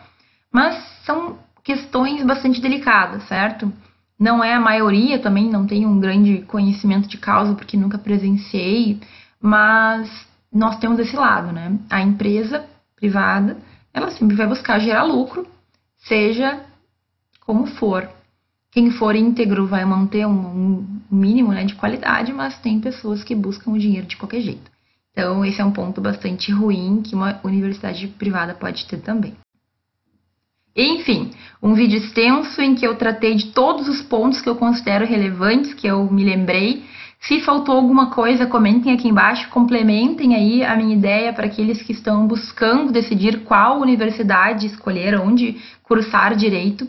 Mas 0.54 0.76
são 1.04 1.40
questões 1.64 2.24
bastante 2.24 2.62
delicadas, 2.62 3.24
certo? 3.28 3.74
Não 4.20 4.44
é 4.44 4.54
a 4.54 4.60
maioria, 4.60 5.18
também 5.18 5.50
não 5.50 5.66
tenho 5.66 5.90
um 5.90 6.00
grande 6.00 6.44
conhecimento 6.44 7.08
de 7.10 7.18
causa, 7.18 7.56
porque 7.56 7.76
nunca 7.76 7.98
presenciei, 7.98 9.00
mas 9.42 10.28
nós 10.54 10.78
temos 10.78 11.00
esse 11.00 11.16
lado, 11.16 11.52
né? 11.52 11.76
A 11.90 12.02
empresa 12.02 12.66
privada, 12.96 13.58
ela 13.92 14.12
sempre 14.12 14.36
vai 14.36 14.46
buscar 14.46 14.78
gerar 14.78 15.04
lucro, 15.04 15.48
seja 16.00 16.66
como 17.42 17.66
for. 17.66 18.10
Quem 18.72 18.92
for 18.92 19.16
íntegro 19.16 19.66
vai 19.66 19.84
manter 19.84 20.28
um, 20.28 20.86
mínimo 21.12 21.52
né, 21.52 21.66
de 21.66 21.76
qualidade, 21.76 22.32
mas 22.32 22.60
tem 22.60 22.80
pessoas 22.80 23.24
que 23.24 23.34
buscam 23.34 23.72
o 23.72 23.80
dinheiro 23.80 24.08
de 24.08 24.16
qualquer 24.16 24.42
jeito. 24.42 24.70
Então, 25.12 25.44
esse 25.44 25.60
é 25.60 25.66
um 25.66 25.72
ponto 25.72 26.00
bastante 26.00 26.52
ruim 26.52 27.02
que 27.02 27.16
uma 27.16 27.40
universidade 27.44 28.08
privada 28.08 28.54
pode 28.54 28.86
ter 28.86 28.98
também. 28.98 29.36
Enfim, 30.76 31.32
um 31.62 31.74
vídeo 31.74 31.98
extenso 31.98 32.62
em 32.62 32.76
que 32.76 32.86
eu 32.86 32.96
tratei 32.96 33.36
de 33.36 33.48
todos 33.48 33.88
os 33.90 34.02
pontos 34.02 34.40
que 34.40 34.48
eu 34.48 34.56
considero 34.56 35.06
relevantes, 35.06 35.74
que 35.74 35.88
eu 35.88 36.10
me 36.10 36.24
lembrei. 36.24 36.86
Se 37.20 37.42
faltou 37.42 37.76
alguma 37.76 38.12
coisa, 38.12 38.48
comentem 38.48 38.94
aqui 38.94 39.08
embaixo, 39.08 39.50
complementem 39.50 40.36
aí 40.36 40.64
a 40.64 40.76
minha 40.76 40.96
ideia 40.96 41.34
para 41.34 41.46
aqueles 41.46 41.82
que 41.82 41.92
estão 41.92 42.26
buscando 42.26 42.94
decidir 42.94 43.44
qual 43.44 43.82
universidade 43.82 44.66
escolher, 44.66 45.20
onde 45.20 45.58
cursar 45.84 46.36
direito. 46.36 46.88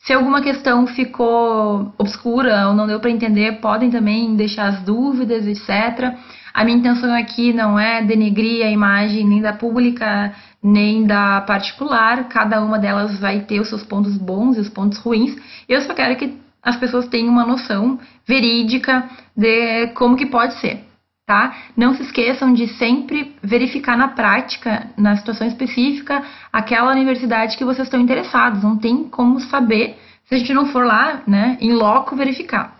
Se 0.00 0.12
alguma 0.12 0.42
questão 0.42 0.86
ficou 0.86 1.92
obscura 1.98 2.68
ou 2.68 2.74
não 2.74 2.86
deu 2.86 3.00
para 3.00 3.10
entender, 3.10 3.60
podem 3.60 3.90
também 3.90 4.34
deixar 4.34 4.68
as 4.68 4.82
dúvidas, 4.82 5.46
etc. 5.46 6.14
A 6.52 6.64
minha 6.64 6.78
intenção 6.78 7.12
aqui 7.14 7.52
não 7.52 7.78
é 7.78 8.02
denegrir 8.02 8.64
a 8.64 8.70
imagem 8.70 9.26
nem 9.26 9.40
da 9.40 9.52
pública 9.52 10.34
nem 10.62 11.06
da 11.06 11.40
particular, 11.40 12.28
cada 12.28 12.62
uma 12.62 12.78
delas 12.78 13.18
vai 13.18 13.40
ter 13.40 13.60
os 13.60 13.68
seus 13.68 13.82
pontos 13.82 14.16
bons 14.18 14.56
e 14.56 14.60
os 14.60 14.68
pontos 14.68 14.98
ruins. 14.98 15.34
Eu 15.68 15.80
só 15.82 15.94
quero 15.94 16.16
que 16.16 16.38
as 16.62 16.76
pessoas 16.76 17.08
tenham 17.08 17.32
uma 17.32 17.46
noção 17.46 17.98
verídica 18.26 19.08
de 19.36 19.88
como 19.94 20.16
que 20.16 20.26
pode 20.26 20.54
ser, 20.60 20.84
tá? 21.26 21.56
Não 21.76 21.94
se 21.94 22.02
esqueçam 22.02 22.52
de 22.52 22.68
sempre 22.74 23.34
verificar 23.42 23.96
na 23.96 24.08
prática, 24.08 24.88
na 24.96 25.16
situação 25.16 25.46
específica, 25.46 26.22
aquela 26.52 26.92
universidade 26.92 27.56
que 27.56 27.64
vocês 27.64 27.86
estão 27.86 28.00
interessados. 28.00 28.62
Não 28.62 28.76
tem 28.76 29.04
como 29.04 29.40
saber 29.40 29.98
se 30.26 30.34
a 30.34 30.38
gente 30.38 30.54
não 30.54 30.66
for 30.66 30.84
lá, 30.84 31.22
né, 31.26 31.56
em 31.60 31.72
loco 31.72 32.14
verificar. 32.14 32.76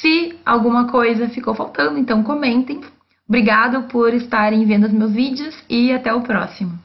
Se 0.00 0.34
alguma 0.44 0.86
coisa 0.88 1.28
ficou 1.28 1.54
faltando, 1.54 1.98
então 1.98 2.22
comentem. 2.22 2.80
Obrigado 3.28 3.84
por 3.84 4.12
estarem 4.12 4.64
vendo 4.66 4.86
os 4.86 4.92
meus 4.92 5.12
vídeos 5.12 5.54
e 5.68 5.92
até 5.92 6.12
o 6.12 6.22
próximo. 6.22 6.78